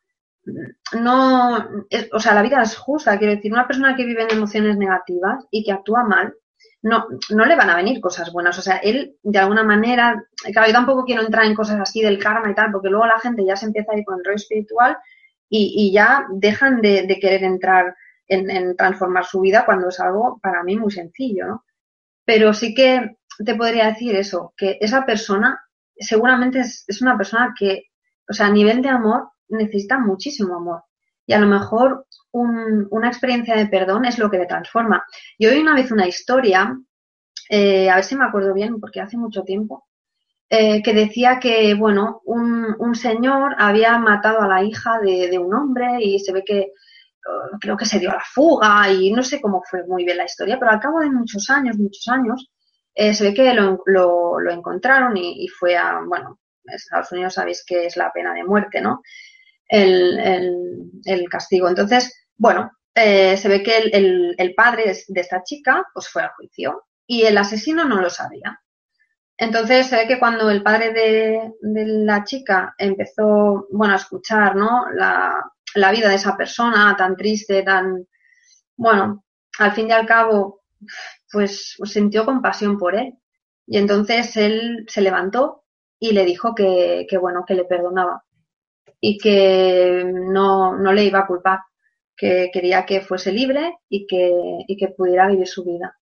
[0.92, 1.68] no,
[2.12, 5.46] o sea, la vida es justa, quiero decir, una persona que vive en emociones negativas
[5.50, 6.34] y que actúa mal,
[6.82, 8.58] no, no le van a venir cosas buenas.
[8.58, 10.22] O sea, él, de alguna manera,
[10.52, 13.18] claro, yo tampoco quiero entrar en cosas así del karma y tal, porque luego la
[13.18, 14.98] gente ya se empieza a ir con el rollo espiritual
[15.56, 17.94] y, ya dejan de, querer entrar
[18.26, 21.64] en, transformar su vida cuando es algo para mí muy sencillo, ¿no?
[22.24, 25.60] Pero sí que te podría decir eso, que esa persona
[25.96, 27.84] seguramente es, una persona que,
[28.28, 30.82] o sea, a nivel de amor, necesita muchísimo amor.
[31.26, 35.04] Y a lo mejor una experiencia de perdón es lo que le transforma.
[35.38, 36.76] Yo oí una vez una historia,
[37.48, 39.86] eh, a ver si me acuerdo bien, porque hace mucho tiempo,
[40.56, 45.98] eh, que decía que, bueno, un, señor había matado a la hija de, un hombre
[46.00, 46.72] y se ve que
[47.26, 50.16] uh, creo que se dio a la fuga y no sé cómo fue muy bien
[50.18, 52.50] la historia, pero al cabo de muchos años, muchos años,
[52.94, 57.86] eh, se ve que lo, lo, encontraron y, fue a, bueno, Estados Unidos sabéis que
[57.86, 59.02] es la pena de muerte, ¿no?
[59.68, 61.68] el, castigo.
[61.68, 66.84] Entonces, bueno, eh, se ve que el, padre de esta chica pues fue al juicio
[67.06, 68.60] y el asesino no lo sabía.
[69.36, 74.86] Entonces se ve que cuando el padre de, la chica empezó, bueno, a escuchar, ¿no?
[74.94, 75.42] La,
[75.90, 78.06] vida de esa persona tan triste, tan,
[78.76, 79.24] bueno,
[79.58, 80.62] al fin y al cabo,
[81.32, 83.14] pues sintió compasión por él.
[83.66, 85.64] Y entonces él se levantó
[85.98, 88.24] y le dijo que, bueno, que le perdonaba
[89.00, 91.60] y que no, le iba a culpar,
[92.16, 95.98] que quería que fuese libre y que pudiera vivir su vida.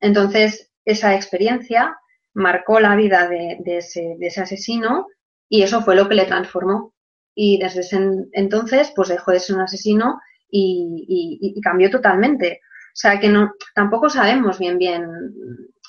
[0.00, 1.98] Entonces, esa experiencia
[2.34, 5.06] marcó la vida de, de, ese, de ese asesino
[5.48, 6.94] y eso fue lo que le transformó.
[7.34, 8.00] Y desde ese
[8.32, 10.20] entonces, pues dejó de ser un asesino
[10.50, 12.60] y, cambió totalmente.
[12.62, 15.06] O sea que no, tampoco sabemos bien bien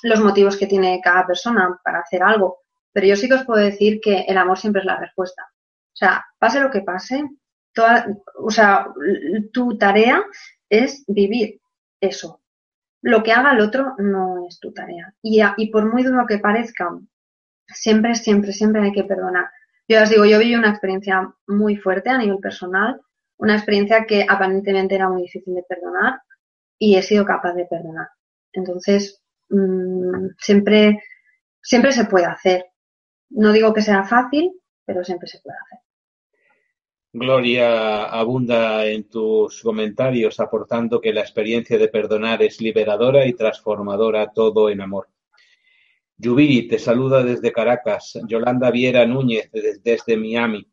[0.02, 2.58] los motivos que tiene cada persona para hacer algo,
[2.92, 5.42] pero yo sí que os puedo decir que el amor siempre es la respuesta.
[5.92, 7.22] O sea, pase lo que pase,
[7.74, 8.86] toda, o sea,
[9.52, 10.24] tu tarea
[10.68, 11.60] es vivir
[12.00, 12.39] eso.
[13.02, 15.14] Lo que haga el otro no es tu tarea.
[15.22, 16.90] Y, por muy duro que parezca,
[17.66, 19.46] siempre, siempre, siempre hay que perdonar.
[19.88, 23.00] Yo os digo, yo viví una experiencia muy fuerte a nivel personal,
[23.38, 26.20] una experiencia que aparentemente era muy difícil de perdonar
[26.78, 28.08] y he sido capaz de perdonar.
[28.52, 31.02] Entonces, mmm, siempre,
[31.62, 32.66] siempre se puede hacer.
[33.30, 34.52] No digo que sea fácil,
[34.84, 35.78] pero siempre se puede hacer.
[37.12, 44.30] Gloria abunda en tus comentarios aportando que la experiencia de perdonar es liberadora y transformadora
[44.32, 45.08] todo en amor.
[46.16, 50.64] Yubiri te saluda desde Caracas, Yolanda Viera Núñez desde, Miami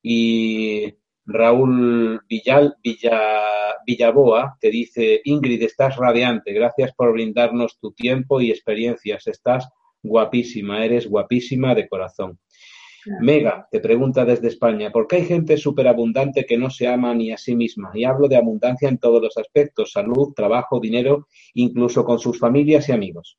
[0.00, 0.94] y
[1.26, 8.50] Raúl Villal, Villa, Villaboa te dice, Ingrid, estás radiante, gracias por brindarnos tu tiempo y
[8.50, 9.68] experiencias, estás
[10.02, 12.38] guapísima, eres guapísima de corazón.
[13.20, 17.32] Mega te pregunta desde España, ¿por qué hay gente superabundante que no se ama ni
[17.32, 17.90] a sí misma?
[17.94, 22.88] Y hablo de abundancia en todos los aspectos, salud, trabajo, dinero, incluso con sus familias
[22.88, 23.38] y amigos.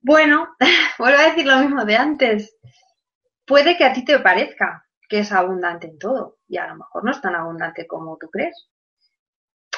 [0.00, 0.48] Bueno,
[0.98, 2.56] vuelvo a decir lo mismo de antes.
[3.46, 7.04] Puede que a ti te parezca que es abundante en todo y a lo mejor
[7.04, 8.68] no es tan abundante como tú crees.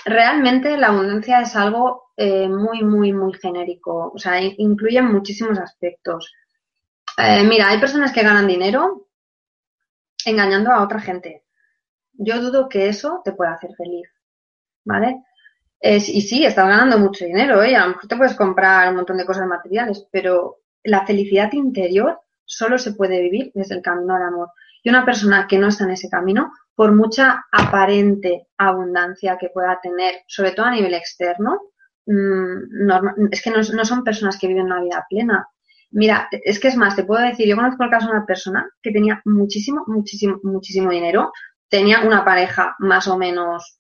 [0.05, 6.33] Realmente la abundancia es algo eh, muy, muy, muy genérico, o sea, incluye muchísimos aspectos
[7.19, 9.09] eh, mira, hay personas que ganan dinero
[10.25, 11.45] engañando a otra gente.
[12.13, 14.09] Yo dudo que eso te pueda hacer feliz,
[14.85, 15.23] ¿vale?
[15.85, 17.75] y sí, estás ganando mucho dinero, ¿eh?
[17.75, 22.21] A lo mejor te puedes comprar un montón de cosas materiales, pero la felicidad interior
[22.45, 24.51] solo se puede vivir desde el camino al amor.
[24.83, 29.79] Y una persona que no está en ese camino, por mucha aparente abundancia que pueda
[29.83, 31.61] tener, sobre todo a nivel externo,
[32.07, 35.49] mm, es que no, no, son personas que viven una vida plena.
[35.93, 38.69] Mira, es que es más, te puedo decir, yo conozco el caso de una persona
[38.83, 41.33] que tenía muchísimo, muchísimo, muchísimo dinero,
[41.69, 43.79] tenía una pareja más o menos,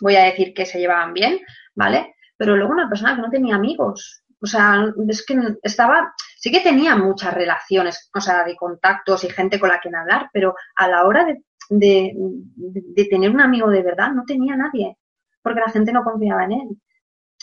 [0.00, 1.40] voy a decir que se llevaban bien,
[1.74, 2.14] ¿vale?
[2.36, 6.60] Pero luego una persona que no tenía amigos, o sea, es que estaba, sí que
[6.60, 10.86] tenía muchas relaciones, o sea, de contactos y gente con la que hablar, pero a
[10.88, 14.98] la hora de, de, de tener un amigo de verdad no tenía nadie,
[15.42, 16.68] porque la gente no confiaba en él.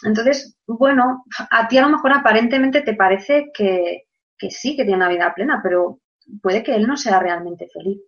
[0.04, 4.04] Entonces, bueno, a ti a lo mejor aparentemente te parece que,
[4.50, 6.02] sí, que tiene una vida plena, pero
[6.42, 8.02] puede que él no sea realmente feliz.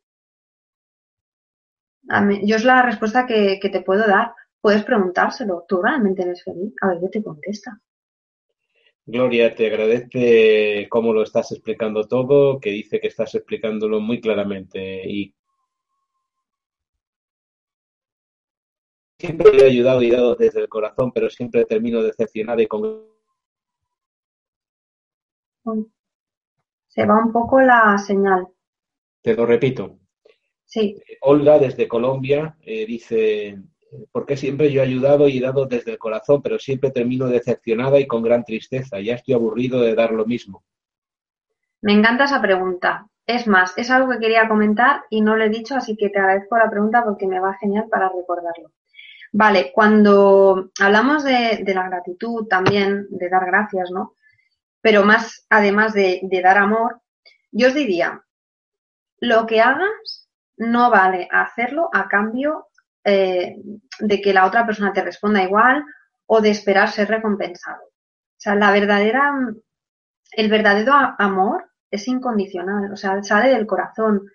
[2.43, 6.73] yo es la respuesta que, te puedo dar, puedes preguntárselo, ¿tú realmente eres feliz?
[6.81, 7.79] A ver qué te contesta.
[9.05, 15.09] Gloria, te agradece cómo lo estás explicando todo, que dice que estás explicándolo muy claramente
[15.09, 15.33] y
[19.18, 23.07] siempre he ayudado y dado desde el corazón, pero siempre termino decepcionada y con...
[26.88, 28.47] Se va un poco la señal.
[29.22, 29.99] Te lo repito.
[30.65, 31.01] Sí.
[31.22, 33.59] Olga, desde Colombia, eh, dice,
[34.11, 37.99] porque siempre yo he ayudado y he dado desde el corazón, pero siempre termino decepcionada
[37.99, 38.99] y con gran tristeza.
[38.99, 40.63] Ya estoy aburrido de dar lo mismo.
[41.82, 43.07] Me encanta esa pregunta.
[43.26, 46.20] Es más, es algo que quería comentar y no lo he dicho, así que te
[46.20, 48.72] agradezco la pregunta porque me va genial para recordarlo.
[49.32, 54.15] Vale, cuando hablamos de, la gratitud también, de dar gracias, ¿no?
[54.82, 57.01] Pero más, además de, dar amor,
[57.51, 58.23] yo os diría,
[59.19, 62.67] lo que hagas no vale hacerlo a cambio
[63.03, 63.57] eh,
[63.99, 65.84] de que la otra persona te responda igual
[66.25, 67.84] o de esperar ser recompensado.
[67.84, 69.34] O sea, la verdadera,
[70.32, 74.30] el verdadero amor es incondicional, o sea, sale del corazón.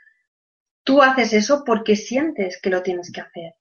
[0.84, 3.54] Tú haces eso porque sientes que lo tienes que hacer.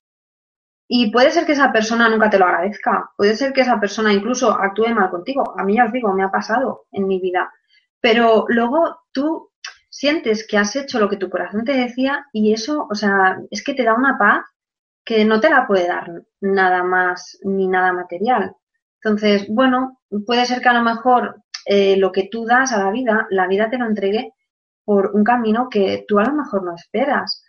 [0.94, 4.12] Y puede ser que esa persona nunca te lo agradezca, puede ser que esa persona
[4.12, 5.58] incluso actúe mal contigo.
[5.58, 7.50] A mí ya os digo, me ha pasado en mi vida.
[8.02, 9.52] Pero luego tú
[9.90, 13.64] sientes que has hecho lo que tu corazón te decía y eso, o sea, es
[13.64, 14.44] que te da una paz
[15.06, 18.54] que no te la puede dar nada más ni nada material.
[19.02, 22.92] Entonces, bueno, puede ser que a lo mejor eh, lo que tú das a la
[22.92, 24.34] vida, la vida te lo entregue
[24.84, 27.46] por un camino que tú a lo mejor no esperas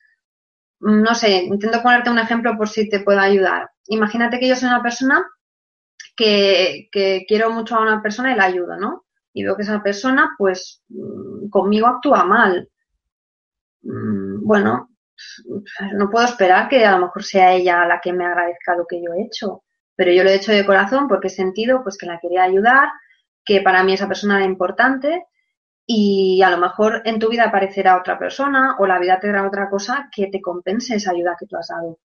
[0.82, 3.70] no sé, intento ponerte un ejemplo por si te puedo ayudar.
[3.86, 5.24] Imagínate que yo soy una persona
[6.16, 6.88] que,
[7.28, 9.04] quiero mucho a una persona y la ayudo, ¿no?
[9.32, 12.68] Y veo que esa persona, pues, mm, conmigo actúa mal.
[13.82, 14.90] Mm, bueno,
[15.94, 19.00] no puedo esperar que a lo mejor sea ella la que me agradezca lo que
[19.02, 19.62] yo he hecho,
[19.94, 22.88] pero yo lo he hecho de corazón porque he sentido pues que la quería ayudar,
[23.44, 25.26] que para mí esa persona era importante
[25.94, 29.46] y a lo mejor en tu vida aparecerá otra persona o la vida te dará
[29.46, 31.98] otra cosa que te compense esa ayuda que tú has dado.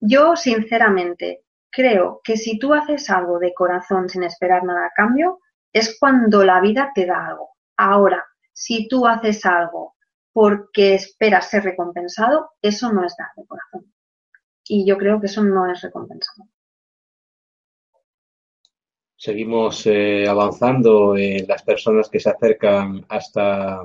[0.00, 5.38] Yo, sinceramente, creo que si tú haces algo de corazón sin esperar nada a cambio,
[5.72, 7.50] es cuando la vida te da algo.
[7.76, 9.94] Ahora, si tú haces algo
[10.32, 13.94] porque esperas ser recompensado, eso no es dar de corazón.
[14.66, 16.48] Y yo creo que eso no es recompensado.
[19.24, 23.80] Seguimos eh, avanzando en las personas que se acercan hasta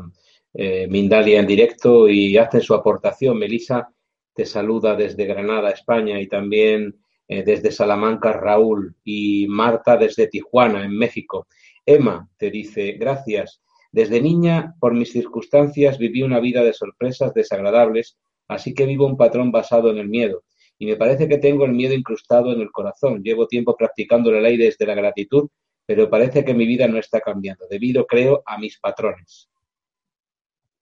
[0.54, 3.40] eh, Mindalia en directo y hacen su aportación.
[3.40, 3.88] Melisa
[4.34, 10.84] te saluda desde Granada, España, y también eh, desde Salamanca, Raúl, y Marta desde Tijuana,
[10.84, 11.48] en México.
[11.86, 13.62] Emma te dice, gracias.
[13.94, 18.18] Desde niña, por mis circunstancias, viví una vida de sorpresas desagradables,
[18.50, 20.44] así que vivo un patrón basado en el miedo
[20.80, 23.22] y me parece que tengo el miedo incrustado en el corazón.
[23.22, 25.50] Llevo tiempo practicando la ley desde la gratitud,
[25.86, 29.50] pero parece que mi vida no está cambiando, debido, creo, a mis patrones.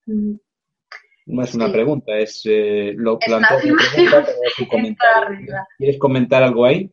[0.05, 0.35] Mm.
[1.25, 3.75] No es una pregunta, es eh, lo planteo
[5.77, 6.89] ¿Quieres comentar algo ahí?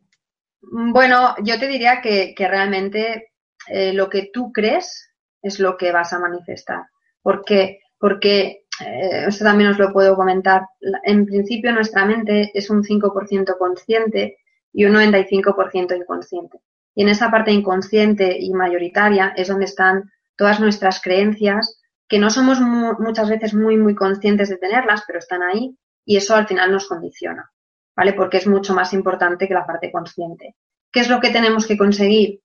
[0.62, 3.32] Mm, bueno, yo te diría que, realmente
[3.68, 5.10] eh, lo que tú crees
[5.42, 6.86] es lo que vas a manifestar.
[7.22, 7.80] ¿Por qué?
[7.98, 10.66] Porque eh, esto también os lo puedo comentar,
[11.04, 14.38] en principio nuestra mente es un 5% consciente
[14.72, 16.60] y un 95% inconsciente.
[16.94, 22.30] Y en esa parte inconsciente y mayoritaria es donde están todas nuestras creencias, que no
[22.30, 26.70] somos muchas veces muy, muy conscientes de tenerlas, pero están ahí y eso al final
[26.70, 27.50] nos condiciona,
[27.96, 28.12] ¿vale?
[28.12, 30.56] Porque es mucho más importante que la parte consciente.
[30.92, 32.40] ¿Qué es lo que tenemos que conseguir?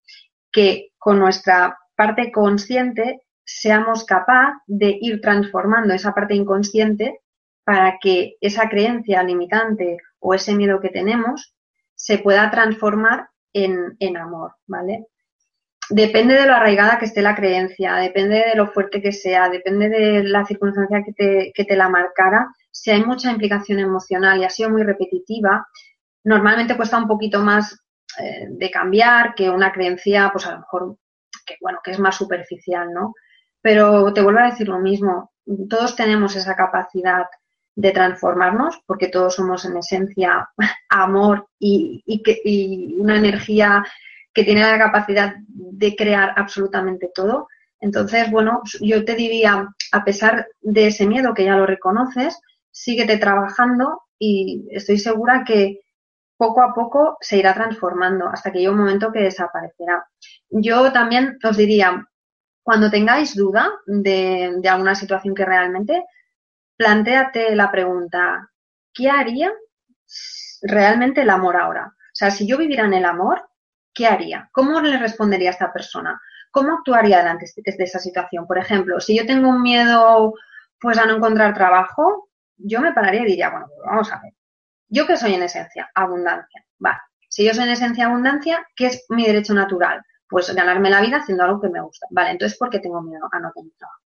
[0.52, 3.22] Que con nuestra parte consciente
[3.52, 7.20] seamos capaz de ir transformando esa parte inconsciente
[7.64, 11.56] para que esa creencia limitante o ese miedo que tenemos
[11.96, 15.08] se pueda transformar en, en amor, ¿vale?
[15.90, 19.90] Depende de lo arraigada que esté la creencia, depende de lo fuerte que sea, depende
[19.90, 22.54] de la circunstancia que te, que te la marcara.
[22.70, 25.68] Si hay mucha implicación emocional y ha sido muy repetitiva,
[26.24, 27.76] normalmente cuesta un poquito más
[28.20, 30.98] eh, de cambiar que una creencia, pues a lo mejor,
[31.48, 33.16] que bueno, que es más superficial, ¿no?
[33.62, 35.32] Pero te vuelvo a decir lo mismo,
[35.70, 37.26] todos tenemos esa capacidad
[37.76, 40.50] de transformarnos, porque todos somos en esencia
[40.90, 42.04] amor y,
[43.00, 43.84] una energía
[44.34, 47.48] que tiene la capacidad de crear absolutamente todo.
[47.80, 52.40] Entonces, bueno, yo te diría, a pesar de ese miedo que ya lo reconoces,
[52.70, 55.80] síguete trabajando y estoy segura que
[56.38, 60.06] poco a poco se irá transformando hasta que llegue un momento que desaparecerá.
[60.50, 62.06] Yo también os diría,
[62.70, 66.06] cuando tengáis duda de, alguna situación que realmente,
[66.78, 68.48] planteate la pregunta,
[68.94, 69.52] ¿qué haría
[70.62, 71.88] realmente el amor ahora?
[71.88, 73.42] O sea, si yo viviera en el amor,
[73.92, 74.52] ¿qué haría?
[74.52, 76.22] ¿Cómo le respondería a esta persona?
[76.52, 78.46] ¿Cómo actuaría delante de esa situación?
[78.46, 80.36] Por ejemplo, si yo tengo un miedo
[80.80, 84.34] pues a no encontrar trabajo, yo me pararía y diría, bueno, pues vamos a ver.
[84.90, 85.90] ¿Yo qué soy en esencia?
[85.96, 86.64] Abundancia.
[86.78, 87.00] Vale.
[87.30, 90.04] Si yo soy en esencia abundancia, ¿qué es mi derecho natural?
[90.30, 92.08] Pues ganarme la vida haciendo algo que me gusta.
[92.12, 94.00] Vale, entonces, ¿por qué tengo miedo a no tener trabajo?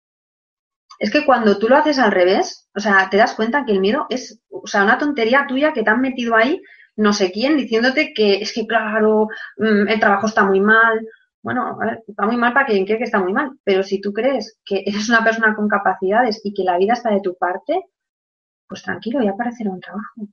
[1.00, 3.80] Es que cuando tú lo haces al revés, o sea, te das cuenta que el
[3.80, 6.62] miedo es, o sea, una tontería tuya que te han metido ahí
[6.96, 11.08] no sé quién diciéndote que es que, claro, mm, el trabajo está muy mal.
[11.42, 14.60] Bueno, está muy mal para quien cree que está muy mal, pero si tú crees
[14.66, 17.86] que eres una persona con capacidades y que la vida está de tu parte,
[18.68, 20.28] pues tranquilo, ya aparecerá un trabajo.